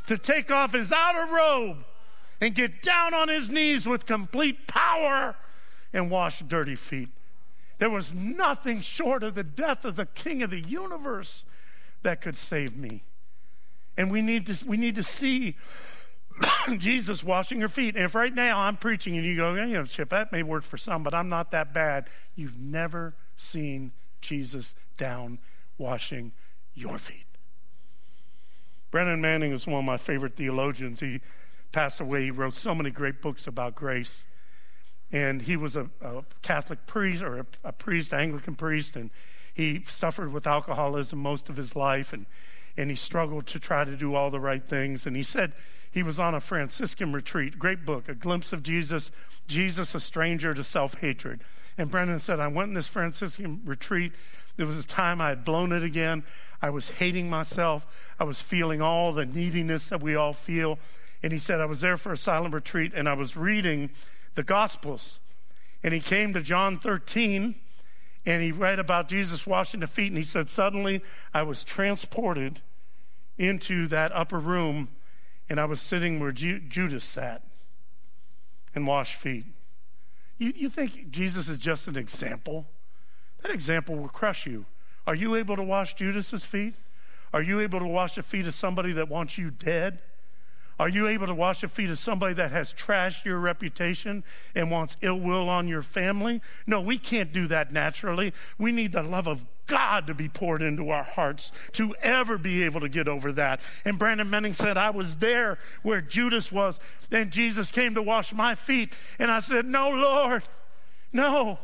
to 0.08 0.18
take 0.18 0.52
off 0.52 0.74
his 0.74 0.92
outer 0.92 1.32
robe 1.34 1.78
and 2.42 2.54
get 2.54 2.82
down 2.82 3.14
on 3.14 3.28
his 3.28 3.50
knees 3.50 3.88
with 3.88 4.06
complete 4.06 4.68
power 4.68 5.36
and 5.94 6.12
wash 6.12 6.40
dirty 6.40 6.76
feet. 6.76 7.10
There 7.78 7.90
was 7.90 8.14
nothing 8.14 8.82
short 8.82 9.24
of 9.24 9.36
the 9.36 9.44
death 9.44 9.86
of 9.86 9.96
the 9.96 10.06
king 10.06 10.42
of 10.44 10.50
the 10.50 10.60
universe 10.60 11.46
that 12.04 12.22
could 12.22 12.38
save 12.38 12.76
me. 12.76 13.04
And 13.98 14.12
we 14.12 14.22
need 14.22 14.48
to, 14.48 14.66
we 14.66 14.78
need 14.78 14.96
to 14.96 15.04
see 15.04 15.56
Jesus 16.78 17.24
washing 17.24 17.60
your 17.60 17.70
feet. 17.70 17.96
And 17.96 18.06
if 18.06 18.16
right 18.16 18.34
now 18.34 18.60
I'm 18.60 18.78
preaching 18.78 19.16
and 19.16 19.26
you 19.26 19.36
go, 19.36 19.56
you 19.56 19.66
know, 19.66 19.86
Chip, 19.86 20.10
that 20.10 20.32
may 20.32 20.44
work 20.44 20.64
for 20.64 20.78
some, 20.78 21.04
but 21.04 21.14
I'm 21.14 21.30
not 21.30 21.52
that 21.52 21.74
bad, 21.74 22.10
you've 22.36 22.58
never 22.58 23.16
seen 23.38 23.92
Jesus 24.26 24.76
down 24.98 25.40
washing 25.78 26.32
your 26.74 26.98
feet. 26.98 27.26
Brennan 28.92 29.22
Manning 29.22 29.52
is 29.52 29.68
one 29.68 29.80
of 29.80 29.86
my 29.86 29.98
favorite 29.98 30.36
theologians. 30.36 31.00
He 31.00 31.22
passed 31.72 32.00
away. 32.00 32.24
He 32.24 32.32
wrote 32.32 32.56
so 32.56 32.74
many 32.74 32.90
great 32.90 33.22
books 33.22 33.48
about 33.48 33.76
grace. 33.76 34.26
And 35.12 35.42
he 35.42 35.56
was 35.56 35.76
a, 35.76 35.90
a 36.02 36.24
Catholic 36.42 36.86
priest 36.86 37.22
or 37.22 37.40
a, 37.40 37.46
a, 37.66 37.72
priest, 37.72 38.14
Anglican 38.14 38.56
priest, 38.56 38.96
and 38.96 39.12
he 39.54 39.84
suffered 39.86 40.34
with 40.34 40.48
alcoholism 40.48 41.20
most 41.20 41.50
of 41.50 41.58
his 41.58 41.76
life. 41.76 42.14
And, 42.14 42.26
and 42.78 42.90
he 42.90 42.96
struggled 42.96 43.48
to 43.48 43.60
try 43.60 43.84
to 43.84 43.96
do 43.96 44.16
all 44.16 44.32
the 44.32 44.40
right 44.40 44.66
things. 44.66 45.06
And 45.06 45.16
he 45.16 45.24
said 45.24 45.54
he 45.92 46.04
was 46.04 46.20
on 46.20 46.34
a 46.34 46.42
Franciscan 46.42 47.14
retreat, 47.14 47.60
great 47.60 47.86
book, 47.86 48.10
A 48.10 48.16
Glimpse 48.16 48.52
of 48.52 48.64
Jesus, 48.64 49.12
Jesus, 49.48 49.94
a 49.96 50.00
Stranger 50.00 50.54
to 50.54 50.64
Self 50.64 50.96
Hatred. 50.96 51.42
And 51.78 51.92
Brennan 51.92 52.20
said, 52.20 52.40
I 52.40 52.48
went 52.48 52.70
in 52.70 52.74
this 52.74 52.88
Franciscan 52.88 53.62
retreat. 53.66 54.14
There 54.56 54.66
was 54.66 54.78
a 54.78 54.88
time 54.88 55.20
I 55.20 55.30
had 55.30 55.44
blown 55.44 55.72
it 55.72 55.84
again. 55.84 56.24
I 56.62 56.70
was 56.70 56.90
hating 56.92 57.30
myself. 57.30 57.86
I 58.20 58.24
was 58.24 58.42
feeling 58.42 58.82
all 58.82 59.12
the 59.12 59.26
neediness 59.26 59.90
that 59.90 60.02
we 60.02 60.16
all 60.16 60.34
feel. 60.34 60.80
And 61.22 61.34
he 61.34 61.40
said, 61.40 61.60
I 61.60 61.66
was 61.66 61.82
there 61.82 61.98
for 61.98 62.14
a 62.14 62.18
silent 62.18 62.54
retreat 62.54 62.94
and 62.96 63.10
I 63.10 63.14
was 63.14 63.36
reading 63.36 63.90
the 64.36 64.44
Gospels. 64.44 65.20
And 65.84 65.94
he 65.94 66.00
came 66.00 66.34
to 66.34 66.42
John 66.42 66.80
13 66.80 67.56
and 68.26 68.42
he 68.42 68.52
read 68.52 68.80
about 68.80 69.08
Jesus 69.10 69.46
washing 69.46 69.82
the 69.82 69.88
feet. 69.88 70.08
And 70.08 70.18
he 70.18 70.24
said, 70.24 70.50
Suddenly 70.50 71.04
I 71.34 71.44
was 71.44 71.64
transported 71.64 72.62
into 73.38 73.88
that 73.88 74.12
upper 74.14 74.40
room 74.40 74.90
and 75.50 75.60
I 75.60 75.66
was 75.66 75.82
sitting 75.82 76.20
where 76.20 76.32
Ju- 76.32 76.62
Judas 76.62 77.04
sat 77.04 77.44
and 78.74 78.88
washed 78.88 79.16
feet. 79.16 79.46
You, 80.38 80.54
you 80.56 80.70
think 80.70 81.12
Jesus 81.12 81.50
is 81.50 81.60
just 81.60 81.88
an 81.88 81.98
example? 81.98 82.66
That 83.42 83.52
example 83.52 83.96
will 83.96 84.10
crush 84.10 84.46
you. 84.46 84.66
Are 85.08 85.16
you 85.16 85.36
able 85.36 85.56
to 85.56 85.64
wash 85.64 85.94
Judas's 85.94 86.44
feet? 86.44 86.74
Are 87.34 87.42
you 87.42 87.60
able 87.60 87.80
to 87.80 87.88
wash 87.88 88.16
the 88.16 88.24
feet 88.24 88.48
of 88.48 88.54
somebody 88.54 88.92
that 88.94 89.10
wants 89.10 89.38
you 89.38 89.52
dead? 89.52 90.00
Are 90.78 90.90
you 90.90 91.08
able 91.08 91.28
to 91.28 91.34
wash 91.34 91.62
the 91.62 91.68
feet 91.68 91.90
of 91.90 92.00
somebody 92.00 92.34
that 92.34 92.52
has 92.52 92.74
trashed 92.74 93.24
your 93.24 93.40
reputation 93.40 94.24
and 94.54 94.70
wants 94.70 94.98
ill 95.02 95.20
will 95.20 95.48
on 95.48 95.68
your 95.68 95.82
family? 95.82 96.42
No, 96.68 96.82
we 96.82 96.98
can't 96.98 97.32
do 97.32 97.48
that 97.48 97.72
naturally. 97.72 98.34
We 98.58 98.72
need 98.72 98.92
the 98.92 99.04
love 99.04 99.28
of 99.28 99.46
God 99.68 100.08
to 100.08 100.14
be 100.14 100.30
poured 100.30 100.62
into 100.62 100.90
our 100.90 101.04
hearts 101.04 101.52
to 101.74 101.96
ever 102.02 102.38
be 102.38 102.64
able 102.64 102.82
to 102.82 102.90
get 102.90 103.08
over 103.08 103.32
that. 103.34 103.62
And 103.84 103.98
Brennan 103.98 104.30
Manning 104.30 104.54
said, 104.54 104.78
I 104.78 104.90
was 104.90 105.18
there 105.18 105.58
where 105.84 106.02
Judas 106.02 106.52
was, 106.52 106.80
and 107.12 107.32
Jesus 107.32 107.72
came 107.72 107.96
to 107.96 108.02
wash 108.02 108.34
my 108.34 108.56
feet. 108.56 108.94
And 109.20 109.32
I 109.32 109.40
said, 109.40 109.66
No, 109.66 109.90
Lord, 109.90 110.44
No, 111.12 111.60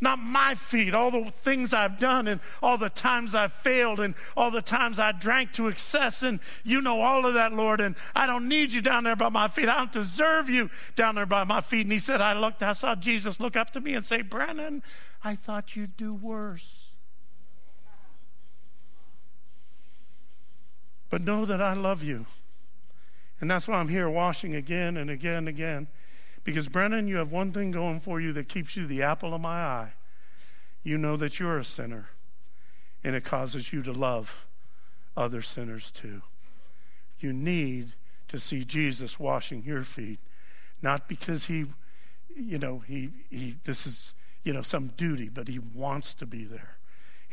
not 0.00 0.18
my 0.18 0.54
feet, 0.54 0.94
all 0.94 1.10
the 1.10 1.30
things 1.30 1.72
I've 1.72 1.98
done 1.98 2.28
and 2.28 2.40
all 2.62 2.76
the 2.76 2.90
times 2.90 3.34
I've 3.34 3.52
failed 3.52 4.00
and 4.00 4.14
all 4.36 4.50
the 4.50 4.62
times 4.62 4.98
I 4.98 5.12
drank 5.12 5.52
to 5.54 5.68
excess. 5.68 6.22
And 6.22 6.40
you 6.62 6.80
know 6.80 7.00
all 7.00 7.24
of 7.26 7.34
that, 7.34 7.52
Lord. 7.52 7.80
And 7.80 7.96
I 8.14 8.26
don't 8.26 8.48
need 8.48 8.72
you 8.72 8.82
down 8.82 9.04
there 9.04 9.16
by 9.16 9.30
my 9.30 9.48
feet. 9.48 9.68
I 9.68 9.78
don't 9.78 9.92
deserve 9.92 10.48
you 10.48 10.70
down 10.94 11.14
there 11.14 11.26
by 11.26 11.44
my 11.44 11.60
feet. 11.60 11.82
And 11.82 11.92
he 11.92 11.98
said, 11.98 12.20
I 12.20 12.34
looked, 12.34 12.62
I 12.62 12.72
saw 12.72 12.94
Jesus 12.94 13.40
look 13.40 13.56
up 13.56 13.70
to 13.70 13.80
me 13.80 13.94
and 13.94 14.04
say, 14.04 14.22
Brennan, 14.22 14.82
I 15.22 15.36
thought 15.36 15.74
you'd 15.74 15.96
do 15.96 16.12
worse. 16.12 16.83
But 21.14 21.22
know 21.22 21.46
that 21.46 21.62
I 21.62 21.74
love 21.74 22.02
you. 22.02 22.26
And 23.40 23.48
that's 23.48 23.68
why 23.68 23.76
I'm 23.76 23.86
here 23.86 24.10
washing 24.10 24.56
again 24.56 24.96
and 24.96 25.08
again 25.08 25.36
and 25.36 25.48
again. 25.48 25.86
Because, 26.42 26.68
Brennan, 26.68 27.06
you 27.06 27.18
have 27.18 27.30
one 27.30 27.52
thing 27.52 27.70
going 27.70 28.00
for 28.00 28.20
you 28.20 28.32
that 28.32 28.48
keeps 28.48 28.74
you 28.74 28.84
the 28.84 29.04
apple 29.04 29.32
of 29.32 29.40
my 29.40 29.62
eye. 29.62 29.92
You 30.82 30.98
know 30.98 31.16
that 31.18 31.38
you're 31.38 31.56
a 31.56 31.64
sinner, 31.64 32.08
and 33.04 33.14
it 33.14 33.22
causes 33.22 33.72
you 33.72 33.80
to 33.84 33.92
love 33.92 34.44
other 35.16 35.40
sinners 35.40 35.92
too. 35.92 36.22
You 37.20 37.32
need 37.32 37.92
to 38.26 38.40
see 38.40 38.64
Jesus 38.64 39.16
washing 39.16 39.62
your 39.62 39.84
feet, 39.84 40.18
not 40.82 41.06
because 41.06 41.44
he, 41.44 41.66
you 42.34 42.58
know, 42.58 42.80
he, 42.80 43.10
he, 43.30 43.54
this 43.62 43.86
is, 43.86 44.14
you 44.42 44.52
know, 44.52 44.62
some 44.62 44.88
duty, 44.96 45.28
but 45.28 45.46
he 45.46 45.60
wants 45.60 46.12
to 46.14 46.26
be 46.26 46.42
there. 46.42 46.76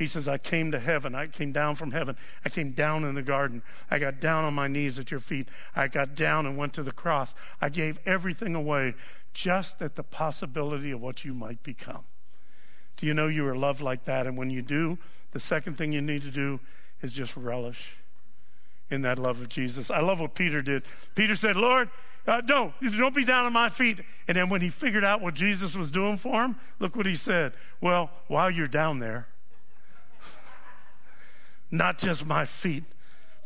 He 0.01 0.07
says, 0.07 0.27
I 0.27 0.39
came 0.39 0.71
to 0.71 0.79
heaven. 0.79 1.13
I 1.13 1.27
came 1.27 1.51
down 1.51 1.75
from 1.75 1.91
heaven. 1.91 2.17
I 2.43 2.49
came 2.49 2.71
down 2.71 3.03
in 3.03 3.13
the 3.13 3.21
garden. 3.21 3.61
I 3.91 3.99
got 3.99 4.19
down 4.19 4.45
on 4.45 4.55
my 4.55 4.67
knees 4.67 4.97
at 4.97 5.11
your 5.11 5.19
feet. 5.19 5.47
I 5.75 5.87
got 5.89 6.15
down 6.15 6.47
and 6.47 6.57
went 6.57 6.73
to 6.73 6.81
the 6.81 6.91
cross. 6.91 7.35
I 7.61 7.69
gave 7.69 7.99
everything 8.03 8.55
away 8.55 8.95
just 9.35 9.79
at 9.79 9.95
the 9.95 10.01
possibility 10.01 10.89
of 10.89 10.99
what 10.99 11.23
you 11.23 11.35
might 11.35 11.61
become. 11.61 12.05
Do 12.97 13.05
you 13.05 13.13
know 13.13 13.27
you 13.27 13.45
are 13.47 13.55
loved 13.55 13.79
like 13.79 14.05
that? 14.05 14.25
And 14.25 14.35
when 14.35 14.49
you 14.49 14.63
do, 14.63 14.97
the 15.33 15.39
second 15.39 15.77
thing 15.77 15.91
you 15.91 16.01
need 16.01 16.23
to 16.23 16.31
do 16.31 16.59
is 17.03 17.13
just 17.13 17.37
relish 17.37 17.95
in 18.89 19.03
that 19.03 19.19
love 19.19 19.39
of 19.39 19.49
Jesus. 19.49 19.91
I 19.91 19.99
love 19.99 20.19
what 20.19 20.33
Peter 20.33 20.63
did. 20.63 20.81
Peter 21.13 21.35
said, 21.35 21.55
Lord, 21.55 21.91
uh, 22.25 22.41
don't, 22.41 22.73
don't 22.97 23.13
be 23.13 23.23
down 23.23 23.45
on 23.45 23.53
my 23.53 23.69
feet. 23.69 23.99
And 24.27 24.35
then 24.35 24.49
when 24.49 24.61
he 24.61 24.69
figured 24.69 25.03
out 25.03 25.21
what 25.21 25.35
Jesus 25.35 25.75
was 25.75 25.91
doing 25.91 26.17
for 26.17 26.43
him, 26.43 26.55
look 26.79 26.95
what 26.95 27.05
he 27.05 27.13
said. 27.13 27.53
Well, 27.81 28.09
while 28.25 28.49
you're 28.49 28.67
down 28.67 28.97
there, 28.97 29.27
not 31.71 31.97
just 31.97 32.25
my 32.25 32.45
feet, 32.45 32.83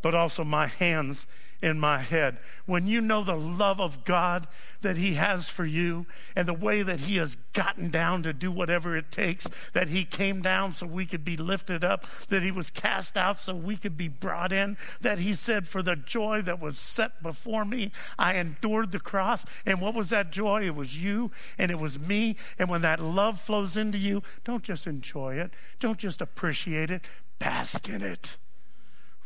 but 0.02 0.14
also 0.14 0.44
my 0.44 0.68
hands 0.68 1.28
in 1.62 1.80
my 1.80 2.00
head. 2.00 2.38
When 2.66 2.88
you 2.88 3.02
know 3.02 3.24
the 3.24 3.38
love 3.38 3.80
of 3.80 4.04
God 4.04 4.48
that 4.82 4.98
He 4.98 5.16
has 5.16 5.50
for 5.50 5.66
you 5.66 6.06
and 6.36 6.48
the 6.48 6.54
way 6.54 6.84
that 6.84 7.02
He 7.02 7.18
has 7.18 7.38
gotten 7.54 7.90
down 7.90 8.24
to 8.24 8.34
do 8.34 8.52
whatever 8.52 8.96
it 8.96 9.12
takes, 9.12 9.48
that 9.74 9.88
He 9.88 10.06
came 10.06 10.42
down 10.42 10.72
so 10.72 10.86
we 10.86 11.06
could 11.06 11.26
be 11.26 11.38
lifted 11.38 11.84
up, 11.84 12.06
that 12.28 12.44
He 12.44 12.52
was 12.52 12.70
cast 12.70 13.18
out 13.18 13.40
so 13.40 13.56
we 13.56 13.78
could 13.78 13.98
be 13.98 14.08
brought 14.08 14.52
in, 14.52 14.78
that 15.02 15.20
He 15.20 15.34
said, 15.34 15.68
For 15.68 15.82
the 15.82 15.96
joy 15.96 16.42
that 16.44 16.62
was 16.62 16.78
set 16.78 17.24
before 17.24 17.66
me, 17.66 17.92
I 18.20 18.36
endured 18.36 18.92
the 18.92 19.00
cross. 19.00 19.46
And 19.66 19.82
what 19.82 19.96
was 19.96 20.12
that 20.12 20.32
joy? 20.32 20.68
It 20.68 20.76
was 20.76 21.02
you 21.04 21.32
and 21.58 21.72
it 21.72 21.80
was 21.80 22.00
me. 22.00 22.36
And 22.60 22.70
when 22.70 22.82
that 22.82 23.00
love 23.00 23.40
flows 23.40 23.76
into 23.76 23.98
you, 23.98 24.22
don't 24.44 24.64
just 24.64 24.86
enjoy 24.86 25.36
it, 25.36 25.52
don't 25.80 25.98
just 25.98 26.22
appreciate 26.22 26.92
it, 26.92 27.04
bask 27.40 27.90
in 27.90 28.02
it, 28.02 28.38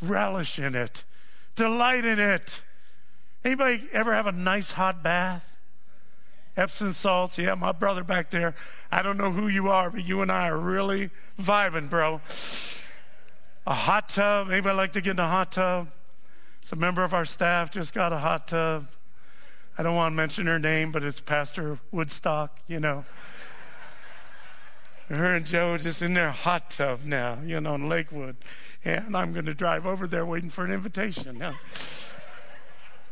relish 0.01 0.59
in 0.59 0.75
it, 0.75 1.05
delight 1.55 2.05
in 2.05 2.19
it. 2.19 2.61
Anybody 3.43 3.87
ever 3.93 4.13
have 4.13 4.27
a 4.27 4.31
nice 4.31 4.71
hot 4.71 5.01
bath? 5.01 5.57
Epsom 6.57 6.91
salts, 6.91 7.37
yeah, 7.37 7.55
my 7.55 7.71
brother 7.71 8.03
back 8.03 8.31
there. 8.31 8.53
I 8.91 9.01
don't 9.01 9.17
know 9.17 9.31
who 9.31 9.47
you 9.47 9.69
are, 9.69 9.89
but 9.89 10.03
you 10.03 10.21
and 10.21 10.31
I 10.31 10.49
are 10.49 10.57
really 10.57 11.09
vibing, 11.39 11.89
bro. 11.89 12.21
A 13.65 13.73
hot 13.73 14.09
tub. 14.09 14.51
Anybody 14.51 14.75
like 14.75 14.93
to 14.93 15.01
get 15.01 15.11
in 15.11 15.19
a 15.19 15.27
hot 15.27 15.53
tub? 15.53 15.89
It's 16.61 16.71
a 16.71 16.75
member 16.75 17.03
of 17.03 17.13
our 17.13 17.23
staff 17.23 17.71
just 17.71 17.93
got 17.93 18.11
a 18.11 18.17
hot 18.17 18.47
tub. 18.47 18.87
I 19.77 19.83
don't 19.83 19.95
want 19.95 20.11
to 20.11 20.15
mention 20.17 20.47
her 20.47 20.59
name, 20.59 20.91
but 20.91 21.03
it's 21.03 21.21
Pastor 21.21 21.79
Woodstock, 21.91 22.59
you 22.67 22.81
know 22.81 23.05
her 25.17 25.35
and 25.35 25.45
Joe 25.45 25.77
just 25.77 26.01
in 26.01 26.13
their 26.13 26.31
hot 26.31 26.69
tub 26.69 27.03
now, 27.03 27.39
you 27.43 27.59
know, 27.59 27.75
in 27.75 27.89
Lakewood. 27.89 28.37
And 28.85 29.15
I'm 29.17 29.33
going 29.33 29.45
to 29.45 29.53
drive 29.53 29.85
over 29.85 30.07
there 30.07 30.25
waiting 30.25 30.49
for 30.49 30.63
an 30.63 30.71
invitation. 30.71 31.37
Now, 31.37 31.55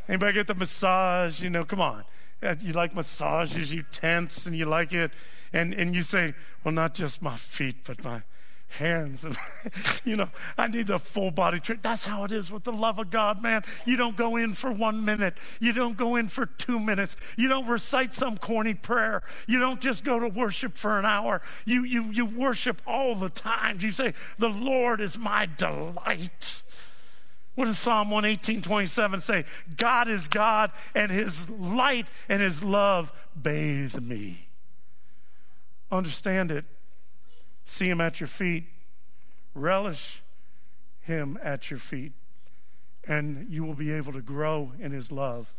anybody 0.07 0.33
get 0.33 0.47
the 0.47 0.55
massage? 0.55 1.41
You 1.41 1.49
know, 1.49 1.65
come 1.65 1.81
on. 1.81 2.05
Uh, 2.41 2.55
you 2.61 2.71
like 2.73 2.95
massages, 2.95 3.73
you 3.73 3.83
tense 3.91 4.45
and 4.45 4.55
you 4.55 4.65
like 4.65 4.93
it. 4.93 5.11
And, 5.51 5.73
and 5.73 5.95
you 5.95 6.03
say, 6.03 6.35
well, 6.63 6.73
not 6.73 6.93
just 6.93 7.21
my 7.21 7.35
feet, 7.35 7.77
but 7.85 8.03
my 8.03 8.21
hands. 8.69 9.25
you 10.03 10.15
know, 10.15 10.29
I 10.57 10.67
need 10.67 10.89
a 10.89 10.99
full 10.99 11.31
body 11.31 11.59
treatment. 11.59 11.83
That's 11.83 12.05
how 12.05 12.23
it 12.23 12.31
is 12.31 12.51
with 12.51 12.63
the 12.63 12.71
love 12.71 12.99
of 12.99 13.09
God, 13.09 13.41
man. 13.41 13.63
You 13.85 13.97
don't 13.97 14.15
go 14.15 14.35
in 14.35 14.53
for 14.53 14.71
one 14.71 15.03
minute, 15.03 15.35
you 15.59 15.73
don't 15.73 15.97
go 15.97 16.15
in 16.15 16.27
for 16.27 16.45
two 16.45 16.79
minutes, 16.79 17.15
you 17.37 17.47
don't 17.47 17.67
recite 17.67 18.13
some 18.13 18.37
corny 18.37 18.73
prayer, 18.73 19.23
you 19.47 19.59
don't 19.59 19.81
just 19.81 20.03
go 20.03 20.19
to 20.19 20.27
worship 20.27 20.77
for 20.77 20.99
an 20.99 21.05
hour. 21.05 21.41
You, 21.65 21.83
you, 21.83 22.03
you 22.11 22.25
worship 22.25 22.81
all 22.85 23.15
the 23.15 23.29
times. 23.29 23.83
You 23.83 23.91
say, 23.91 24.13
The 24.37 24.49
Lord 24.49 25.01
is 25.01 25.17
my 25.17 25.45
delight. 25.45 26.63
What 27.55 27.65
does 27.65 27.79
Psalm 27.79 28.11
118, 28.11 28.61
27 28.61 29.19
say? 29.19 29.45
God 29.77 30.07
is 30.07 30.27
God, 30.27 30.71
and 30.93 31.09
his 31.09 31.49
light 31.49 32.07
and 32.29 32.39
his 32.39 32.63
love 32.63 33.11
bathe 33.41 33.99
me. 33.99 34.49
Understand 35.91 36.51
it 36.51 36.65
see 37.67 37.89
him 37.89 38.01
at 38.01 38.19
your 38.19 38.27
feet, 38.27 38.65
relish 39.53 40.23
him 41.01 41.37
at 41.43 41.69
your 41.69 41.79
feet, 41.79 42.13
and 43.07 43.47
you 43.49 43.63
will 43.63 43.73
be 43.73 43.91
able 43.91 44.13
to 44.13 44.21
grow 44.21 44.73
in 44.79 44.91
his 44.91 45.11
love 45.11 45.53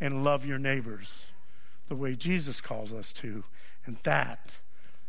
and 0.00 0.24
love 0.24 0.44
your 0.44 0.58
neighbors 0.58 1.30
the 1.88 1.94
way 1.94 2.14
Jesus 2.14 2.60
calls 2.60 2.92
us 2.92 3.12
to. 3.14 3.44
And 3.84 3.96
that 4.04 4.56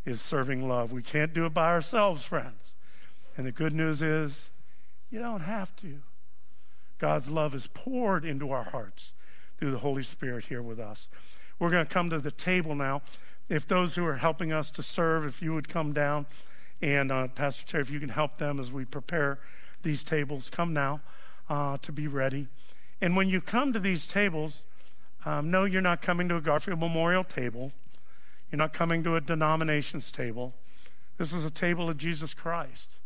is 0.06 0.22
serving 0.22 0.68
love. 0.68 0.92
We 0.92 1.04
can't 1.04 1.34
do 1.34 1.46
it 1.46 1.54
by 1.54 1.68
ourselves, 1.68 2.26
friends. 2.26 2.74
And 3.38 3.46
the 3.46 3.52
good 3.52 3.74
news 3.74 4.02
is, 4.02 4.50
you 5.10 5.20
don't 5.20 5.42
have 5.42 5.76
to. 5.78 6.00
God's 6.98 7.30
love 7.30 7.54
is 7.56 7.68
poured 7.74 8.26
into 8.26 8.52
our 8.52 8.64
hearts 8.64 9.14
through 9.58 9.72
the 9.72 9.80
Holy 9.80 10.04
Spirit 10.04 10.46
here 10.46 10.62
with 10.62 10.80
us. 10.80 11.10
We're 11.60 11.70
going 11.70 11.86
to 11.86 11.94
come 11.94 12.10
to 12.10 12.20
the 12.20 12.32
table 12.32 12.74
now 12.74 13.04
if 13.50 13.68
those 13.68 13.96
who 13.96 14.06
are 14.06 14.18
helping 14.18 14.52
us 14.54 14.72
to 14.72 14.84
serve, 14.84 15.26
if 15.26 15.42
you 15.42 15.54
would 15.54 15.68
come 15.70 15.94
down, 15.94 16.26
and 16.82 17.12
uh, 17.12 17.28
Pastor 17.28 17.66
Terry, 17.66 17.82
if 17.82 17.90
you 17.90 18.00
can 18.00 18.10
help 18.10 18.38
them 18.38 18.60
as 18.60 18.72
we 18.72 18.86
prepare 18.86 19.40
these 19.84 20.04
tables, 20.04 20.50
come 20.50 20.74
now 20.74 21.02
uh, 21.50 21.78
to 21.82 21.92
be 21.92 22.08
ready. 22.08 22.48
And 23.02 23.16
when 23.16 23.30
you 23.30 23.42
come 23.42 23.74
to 23.74 23.80
these 23.80 24.08
tables, 24.08 24.64
um, 25.26 25.52
no, 25.52 25.66
you're 25.66 25.82
not 25.82 26.02
coming 26.02 26.30
to 26.30 26.36
a 26.36 26.42
Garfield 26.42 26.80
Memorial 26.80 27.24
table. 27.24 27.72
You're 28.52 28.58
not 28.58 28.74
coming 28.74 29.04
to 29.04 29.16
a 29.16 29.22
denominations 29.22 30.12
table. 30.12 30.54
This 31.18 31.34
is 31.34 31.46
a 31.46 31.52
table 31.52 31.90
of 31.90 31.98
Jesus 31.98 32.34
Christ. 32.34 33.00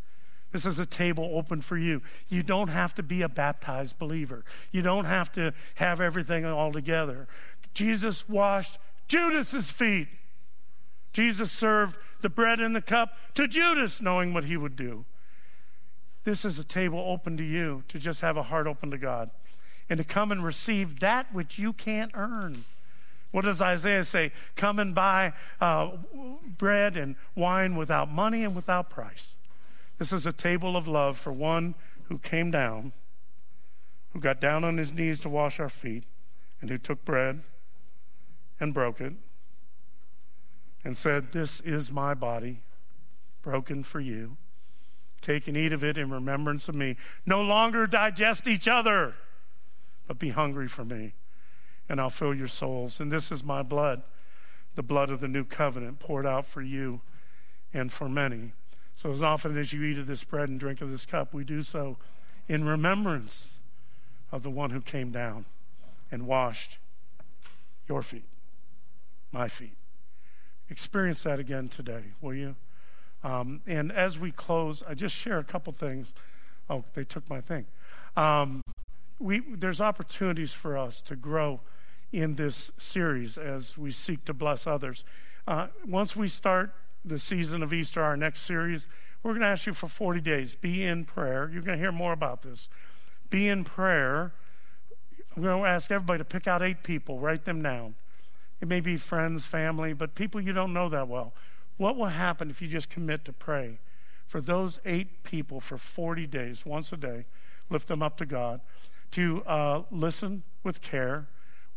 This 0.52 0.66
is 0.66 0.80
a 0.80 0.86
table 0.86 1.32
open 1.34 1.62
for 1.62 1.78
you. 1.78 2.02
You 2.30 2.42
don't 2.42 2.70
have 2.70 2.94
to 2.96 3.04
be 3.04 3.22
a 3.22 3.28
baptized 3.28 4.00
believer. 4.00 4.46
You 4.72 4.82
don't 4.82 5.06
have 5.06 5.32
to 5.34 5.54
have 5.76 6.00
everything 6.00 6.46
all 6.46 6.72
together. 6.72 7.28
Jesus 7.74 8.30
washed 8.30 8.80
Judas's 9.10 9.70
feet. 9.70 10.08
Jesus 11.16 11.50
served 11.50 11.96
the 12.20 12.28
bread 12.28 12.60
and 12.60 12.76
the 12.76 12.82
cup 12.82 13.18
to 13.36 13.48
Judas, 13.48 14.02
knowing 14.02 14.34
what 14.34 14.44
he 14.44 14.58
would 14.58 14.76
do. 14.76 15.06
This 16.26 16.44
is 16.44 16.60
a 16.60 16.64
table 16.66 17.00
open 17.00 17.38
to 17.38 17.44
you 17.44 17.84
to 17.88 17.98
just 17.98 18.20
have 18.20 18.36
a 18.36 18.44
heart 18.44 18.68
open 18.68 18.92
to 18.92 18.98
God 18.98 19.30
and 19.90 19.98
to 19.98 20.04
come 20.04 20.30
and 20.30 20.44
receive 20.44 21.00
that 21.00 21.34
which 21.34 21.58
you 21.58 21.72
can't 21.72 22.12
earn. 22.16 22.66
What 23.32 23.46
does 23.46 23.62
Isaiah 23.62 24.04
say? 24.04 24.34
Come 24.58 24.78
and 24.78 24.94
buy 24.94 25.32
uh, 25.62 25.92
bread 26.58 26.98
and 26.98 27.16
wine 27.34 27.78
without 27.78 28.12
money 28.12 28.44
and 28.44 28.54
without 28.54 28.90
price. 28.90 29.36
This 29.98 30.12
is 30.12 30.26
a 30.26 30.34
table 30.34 30.76
of 30.76 30.86
love 30.86 31.18
for 31.18 31.32
one 31.32 31.76
who 32.10 32.18
came 32.18 32.52
down, 32.52 32.92
who 34.12 34.20
got 34.20 34.42
down 34.42 34.66
on 34.66 34.78
his 34.78 34.92
knees 34.92 35.22
to 35.22 35.30
wash 35.30 35.62
our 35.62 35.70
feet, 35.70 36.04
and 36.60 36.70
who 36.70 36.78
took 36.78 37.06
bread 37.06 37.42
and 38.60 38.74
broke 38.74 39.00
it 39.00 39.14
and 40.86 40.96
said, 40.96 41.32
This 41.32 41.60
is 41.62 41.92
my 41.92 42.14
body, 42.14 42.62
broken 43.42 43.84
for 43.84 44.00
you. 44.00 44.38
Take 45.20 45.48
and 45.48 45.58
eat 45.58 45.74
of 45.74 45.84
it 45.84 45.98
in 45.98 46.12
remembrance 46.12 46.70
of 46.70 46.76
me. 46.76 46.96
No 47.26 47.42
longer 47.42 47.88
digest 47.88 48.48
each 48.48 48.68
other, 48.68 49.16
but 50.08 50.20
be 50.20 50.30
hungry 50.30 50.68
for 50.68 50.86
me, 50.86 51.14
and 51.90 52.00
I'll 52.00 52.12
fill 52.12 52.36
your 52.36 52.48
souls. 52.48 53.00
And 53.00 53.12
this 53.12 53.32
is 53.32 53.44
my 53.44 53.64
blood, 53.64 54.04
the 54.76 54.84
blood 54.84 55.10
of 55.10 55.20
the 55.20 55.28
new 55.28 55.44
covenant, 55.44 56.00
poured 56.00 56.28
out 56.28 56.46
for 56.46 56.62
you 56.62 57.02
and 57.74 57.92
for 57.92 58.08
many. 58.08 58.54
So, 58.94 59.12
as 59.12 59.24
often 59.24 59.58
as 59.58 59.74
you 59.74 59.84
eat 59.84 59.98
of 59.98 60.06
this 60.06 60.24
bread 60.24 60.48
and 60.48 60.60
drink 60.60 60.80
of 60.80 60.92
this 60.92 61.08
cup, 61.08 61.34
we 61.34 61.44
do 61.44 61.64
so 61.64 61.98
in 62.48 62.64
remembrance 62.64 63.54
of 64.32 64.44
the 64.44 64.52
one 64.52 64.70
who 64.70 64.82
came 64.82 65.12
down 65.12 65.46
and 66.12 66.28
washed 66.28 66.78
your 67.90 68.04
feet, 68.04 68.30
my 69.32 69.48
feet 69.48 69.76
experience 70.70 71.24
that 71.24 71.40
again 71.40 71.68
today, 71.68 72.14
will 72.22 72.34
you? 72.34 72.56
Um, 73.24 73.62
and 73.66 73.92
as 73.92 74.20
we 74.20 74.32
close, 74.32 74.84
I 74.88 74.94
just 74.94 75.16
share 75.16 75.40
a 75.40 75.44
couple 75.44 75.74
things. 75.74 76.14
Oh, 76.70 76.84
they 76.94 77.04
took 77.04 77.30
my 77.30 77.42
thing. 77.42 77.66
Um, 78.16 78.62
we, 79.20 79.40
there's 79.40 79.82
opportunities 79.82 80.54
for 80.54 80.78
us 80.78 81.02
to 81.02 81.16
grow 81.16 81.62
in 82.12 82.34
this 82.34 82.72
series 82.78 83.38
as 83.38 83.78
we 83.78 83.92
seek 83.92 84.26
to 84.26 84.34
bless 84.34 84.68
others. 84.68 85.04
Uh, 85.48 85.68
once 85.88 86.16
we 86.16 86.28
start 86.28 86.74
the 87.04 87.20
season 87.20 87.62
of 87.62 87.74
Easter, 87.74 88.02
our 88.02 88.18
next 88.18 88.42
series, 88.42 88.88
we're 89.24 89.32
going 89.32 89.42
to 89.42 89.48
ask 89.48 89.66
you 89.66 89.74
for 89.74 89.88
40 89.88 90.22
days. 90.22 90.56
Be 90.56 90.84
in 90.84 91.04
prayer. 91.04 91.50
You're 91.52 91.62
going 91.62 91.78
to 91.78 91.82
hear 91.82 91.92
more 91.92 92.14
about 92.14 92.44
this. 92.44 92.70
Be 93.30 93.48
in 93.48 93.64
prayer. 93.64 94.34
I'm 95.36 95.42
going 95.42 95.64
to 95.64 95.68
ask 95.68 95.92
everybody 95.92 96.20
to 96.20 96.26
pick 96.26 96.48
out 96.48 96.62
eight 96.62 96.84
people, 96.84 97.20
write 97.20 97.46
them 97.46 97.62
down. 97.62 97.96
It 98.66 98.68
may 98.68 98.80
be 98.80 98.98
friends, 98.98 99.46
family, 99.46 99.94
but 99.94 100.16
people 100.16 100.42
you 100.42 100.52
don't 100.52 100.74
know 100.74 100.90
that 100.90 101.08
well. 101.08 101.34
What 101.78 101.98
will 101.98 102.08
happen 102.08 102.50
if 102.50 102.64
you 102.64 102.68
just 102.68 102.90
commit 102.90 103.24
to 103.26 103.32
pray 103.32 103.78
for 104.26 104.42
those 104.42 104.80
eight 104.86 105.24
people 105.24 105.60
for 105.60 105.78
40 105.78 106.26
days, 106.26 106.66
once 106.66 106.92
a 106.92 106.98
day? 106.98 107.26
Lift 107.70 107.88
them 107.88 108.02
up 108.02 108.18
to 108.18 108.26
God, 108.26 108.62
to 109.12 109.44
uh, 109.46 109.84
listen 109.92 110.42
with 110.64 110.82
care. 110.82 111.28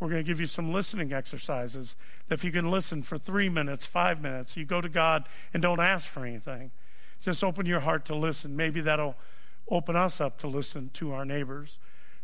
We're 0.01 0.09
going 0.09 0.25
to 0.25 0.27
give 0.27 0.41
you 0.41 0.47
some 0.47 0.73
listening 0.73 1.13
exercises. 1.13 1.95
That 2.29 2.37
if 2.37 2.45
you 2.45 2.53
can 2.53 2.71
listen 2.71 3.03
for 3.03 3.19
three 3.19 3.51
minutes, 3.51 3.85
five 3.85 4.23
minutes, 4.23 4.57
you 4.57 4.65
go 4.65 4.81
to 4.81 4.89
God 4.89 5.29
and 5.53 5.63
don't 5.63 5.81
ask 5.81 6.09
for 6.09 6.25
anything. 6.25 6.71
Just 7.21 7.45
open 7.45 7.67
your 7.67 7.81
heart 7.81 8.07
to 8.07 8.15
listen. 8.15 8.57
Maybe 8.57 8.81
that'll 8.81 9.15
open 9.71 9.95
us 9.95 10.23
up 10.23 10.39
to 10.39 10.47
listen 10.49 10.89
to 10.95 11.13
our 11.13 11.27
neighbors 11.27 11.79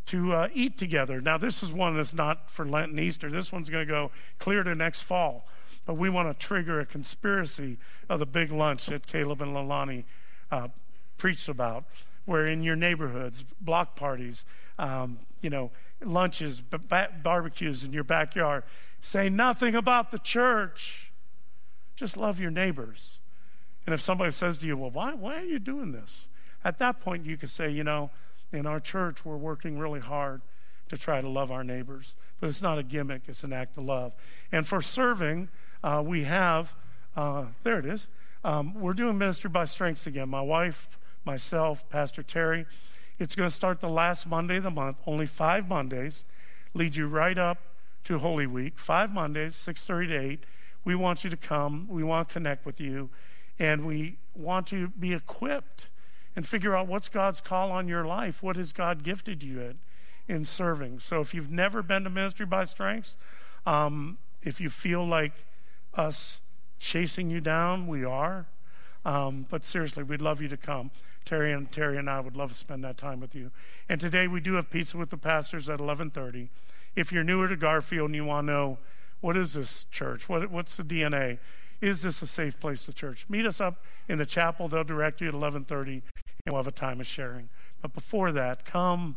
to 0.06 0.32
uh, 0.32 0.48
eat 0.52 0.76
together. 0.76 1.20
Now, 1.20 1.38
this 1.38 1.62
is 1.62 1.72
one 1.72 1.96
that's 1.96 2.14
not 2.14 2.50
for 2.50 2.66
Lent 2.66 2.90
and 2.90 3.00
Easter. 3.00 3.30
This 3.30 3.52
one's 3.52 3.70
going 3.70 3.86
to 3.86 3.90
go 3.90 4.10
clear 4.38 4.62
to 4.62 4.74
next 4.74 5.02
fall. 5.02 5.46
But 5.86 5.94
we 5.94 6.08
want 6.08 6.28
to 6.28 6.46
trigger 6.46 6.80
a 6.80 6.86
conspiracy 6.86 7.78
of 8.08 8.18
the 8.18 8.26
big 8.26 8.50
lunch 8.50 8.86
that 8.86 9.06
Caleb 9.06 9.42
and 9.42 9.54
Lalani 9.54 10.04
uh, 10.50 10.68
preached 11.18 11.48
about, 11.48 11.84
where 12.24 12.46
in 12.46 12.62
your 12.62 12.76
neighborhoods, 12.76 13.44
block 13.60 13.96
parties, 13.96 14.44
um, 14.78 15.18
you 15.40 15.50
know, 15.50 15.70
lunches, 16.02 16.60
b- 16.60 16.78
barbecues 17.22 17.84
in 17.84 17.92
your 17.92 18.04
backyard, 18.04 18.64
say 19.02 19.28
nothing 19.28 19.74
about 19.74 20.10
the 20.10 20.18
church. 20.18 21.12
Just 21.96 22.16
love 22.16 22.40
your 22.40 22.50
neighbors. 22.50 23.18
And 23.86 23.92
if 23.92 24.00
somebody 24.00 24.30
says 24.30 24.58
to 24.58 24.66
you, 24.66 24.76
well, 24.76 24.90
why, 24.90 25.14
why 25.14 25.36
are 25.36 25.44
you 25.44 25.58
doing 25.58 25.92
this? 25.92 26.28
At 26.64 26.78
that 26.78 27.00
point, 27.00 27.26
you 27.26 27.36
can 27.36 27.48
say, 27.48 27.68
you 27.68 27.84
know, 27.84 28.10
in 28.54 28.66
our 28.66 28.80
church, 28.80 29.24
we're 29.24 29.36
working 29.36 29.78
really 29.78 30.00
hard 30.00 30.40
to 30.88 30.96
try 30.96 31.20
to 31.20 31.28
love 31.28 31.50
our 31.50 31.64
neighbors. 31.64 32.16
But 32.40 32.48
it's 32.48 32.62
not 32.62 32.78
a 32.78 32.82
gimmick, 32.82 33.22
it's 33.26 33.44
an 33.44 33.52
act 33.52 33.76
of 33.76 33.84
love. 33.84 34.14
And 34.52 34.66
for 34.66 34.80
serving, 34.80 35.48
uh, 35.82 36.02
we 36.04 36.24
have, 36.24 36.74
uh, 37.16 37.46
there 37.62 37.78
it 37.78 37.86
is. 37.86 38.08
Um, 38.44 38.74
we're 38.74 38.92
doing 38.92 39.18
Ministry 39.18 39.50
by 39.50 39.64
Strengths 39.64 40.06
again. 40.06 40.28
My 40.28 40.42
wife, 40.42 40.98
myself, 41.24 41.88
Pastor 41.88 42.22
Terry. 42.22 42.66
It's 43.18 43.34
going 43.34 43.48
to 43.48 43.54
start 43.54 43.80
the 43.80 43.88
last 43.88 44.26
Monday 44.26 44.56
of 44.56 44.64
the 44.64 44.70
month, 44.70 44.96
only 45.06 45.26
five 45.26 45.68
Mondays, 45.68 46.24
lead 46.74 46.96
you 46.96 47.06
right 47.06 47.38
up 47.38 47.58
to 48.04 48.18
Holy 48.18 48.46
Week. 48.46 48.78
Five 48.78 49.12
Mondays, 49.12 49.54
6.30 49.54 50.08
to 50.08 50.16
8. 50.16 50.44
We 50.84 50.94
want 50.94 51.24
you 51.24 51.30
to 51.30 51.36
come. 51.36 51.86
We 51.88 52.02
want 52.02 52.28
to 52.28 52.32
connect 52.32 52.66
with 52.66 52.80
you. 52.80 53.08
And 53.58 53.86
we 53.86 54.18
want 54.34 54.72
you 54.72 54.82
to 54.82 54.88
be 54.88 55.14
equipped 55.14 55.88
and 56.36 56.46
figure 56.46 56.76
out 56.76 56.86
what's 56.86 57.08
God's 57.08 57.40
call 57.40 57.70
on 57.70 57.88
your 57.88 58.04
life. 58.04 58.42
What 58.42 58.56
has 58.56 58.72
God 58.72 59.02
gifted 59.02 59.42
you 59.42 59.60
in, 59.60 59.78
in 60.26 60.44
serving? 60.44 61.00
So 61.00 61.20
if 61.20 61.34
you've 61.34 61.50
never 61.50 61.82
been 61.82 62.04
to 62.04 62.10
Ministry 62.10 62.46
by 62.46 62.64
Strengths, 62.64 63.16
um, 63.66 64.18
if 64.42 64.60
you 64.60 64.68
feel 64.68 65.06
like 65.06 65.32
us 65.94 66.40
chasing 66.78 67.30
you 67.30 67.40
down, 67.40 67.86
we 67.86 68.04
are. 68.04 68.46
Um, 69.04 69.46
but 69.50 69.64
seriously, 69.64 70.02
we'd 70.02 70.22
love 70.22 70.40
you 70.40 70.48
to 70.48 70.56
come. 70.56 70.90
Terry 71.24 71.52
and 71.52 71.70
Terry 71.70 71.96
and 71.96 72.08
I 72.08 72.20
would 72.20 72.36
love 72.36 72.50
to 72.50 72.58
spend 72.58 72.84
that 72.84 72.96
time 72.96 73.20
with 73.20 73.34
you. 73.34 73.50
And 73.88 74.00
today 74.00 74.26
we 74.26 74.40
do 74.40 74.54
have 74.54 74.70
pizza 74.70 74.96
with 74.96 75.10
the 75.10 75.16
pastors 75.16 75.68
at 75.68 75.78
11:30. 75.78 76.48
If 76.96 77.12
you're 77.12 77.24
newer 77.24 77.48
to 77.48 77.56
Garfield 77.56 78.10
and 78.10 78.14
you 78.14 78.24
want 78.24 78.46
to 78.46 78.52
know 78.52 78.78
what 79.20 79.36
is 79.36 79.54
this 79.54 79.84
church, 79.84 80.28
what, 80.28 80.50
what's 80.50 80.76
the 80.76 80.84
DNA, 80.84 81.38
is 81.80 82.02
this 82.02 82.22
a 82.22 82.26
safe 82.26 82.60
place 82.60 82.84
to 82.84 82.92
church? 82.92 83.26
Meet 83.28 83.46
us 83.46 83.60
up 83.60 83.82
in 84.08 84.18
the 84.18 84.26
chapel. 84.26 84.68
They'll 84.68 84.84
direct 84.84 85.20
you 85.20 85.28
at 85.28 85.34
11:30 85.34 86.02
and 86.46 86.52
we'll 86.52 86.62
have 86.62 86.68
a 86.68 86.72
time 86.72 87.00
of 87.00 87.06
sharing. 87.06 87.48
But 87.80 87.94
before 87.94 88.30
that, 88.32 88.66
come 88.66 89.16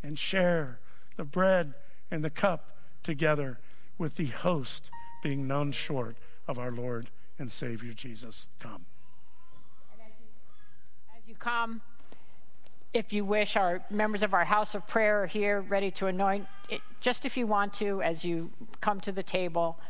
and 0.00 0.16
share 0.16 0.78
the 1.16 1.24
bread 1.24 1.74
and 2.08 2.24
the 2.24 2.30
cup 2.30 2.76
together 3.02 3.58
with 3.96 4.14
the 4.14 4.26
host 4.26 4.88
being 5.20 5.48
none 5.48 5.72
short 5.72 6.16
of 6.46 6.56
our 6.56 6.70
Lord 6.70 7.10
and 7.36 7.50
Savior 7.50 7.92
Jesus. 7.92 8.46
Come. 8.60 8.86
And 9.92 10.02
as 10.02 10.12
you, 10.20 11.16
as 11.16 11.28
you 11.28 11.34
come, 11.34 11.80
if 12.94 13.12
you 13.12 13.24
wish, 13.24 13.56
our 13.56 13.82
members 13.90 14.22
of 14.22 14.32
our 14.32 14.44
house 14.44 14.76
of 14.76 14.86
prayer 14.86 15.24
are 15.24 15.26
here 15.26 15.62
ready 15.62 15.90
to 15.92 16.06
anoint. 16.06 16.46
It, 16.68 16.80
just 17.00 17.24
if 17.24 17.36
you 17.36 17.48
want 17.48 17.72
to, 17.74 18.02
as 18.02 18.24
you 18.24 18.50
come 18.80 19.00
to 19.00 19.10
the 19.10 19.24
table, 19.24 19.80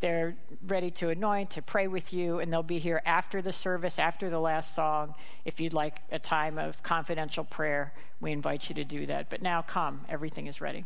they're 0.00 0.36
ready 0.66 0.90
to 0.92 1.08
anoint, 1.08 1.50
to 1.50 1.62
pray 1.62 1.88
with 1.88 2.12
you, 2.12 2.38
and 2.40 2.52
they'll 2.52 2.62
be 2.62 2.78
here 2.78 3.00
after 3.06 3.40
the 3.40 3.52
service, 3.52 3.98
after 3.98 4.28
the 4.28 4.38
last 4.38 4.74
song. 4.74 5.14
If 5.44 5.60
you'd 5.60 5.72
like 5.72 6.00
a 6.12 6.18
time 6.18 6.58
of 6.58 6.82
confidential 6.82 7.44
prayer, 7.44 7.94
we 8.20 8.32
invite 8.32 8.68
you 8.68 8.74
to 8.76 8.84
do 8.84 9.06
that. 9.06 9.30
But 9.30 9.42
now 9.42 9.62
come, 9.62 10.02
everything 10.08 10.46
is 10.46 10.60
ready. 10.60 10.84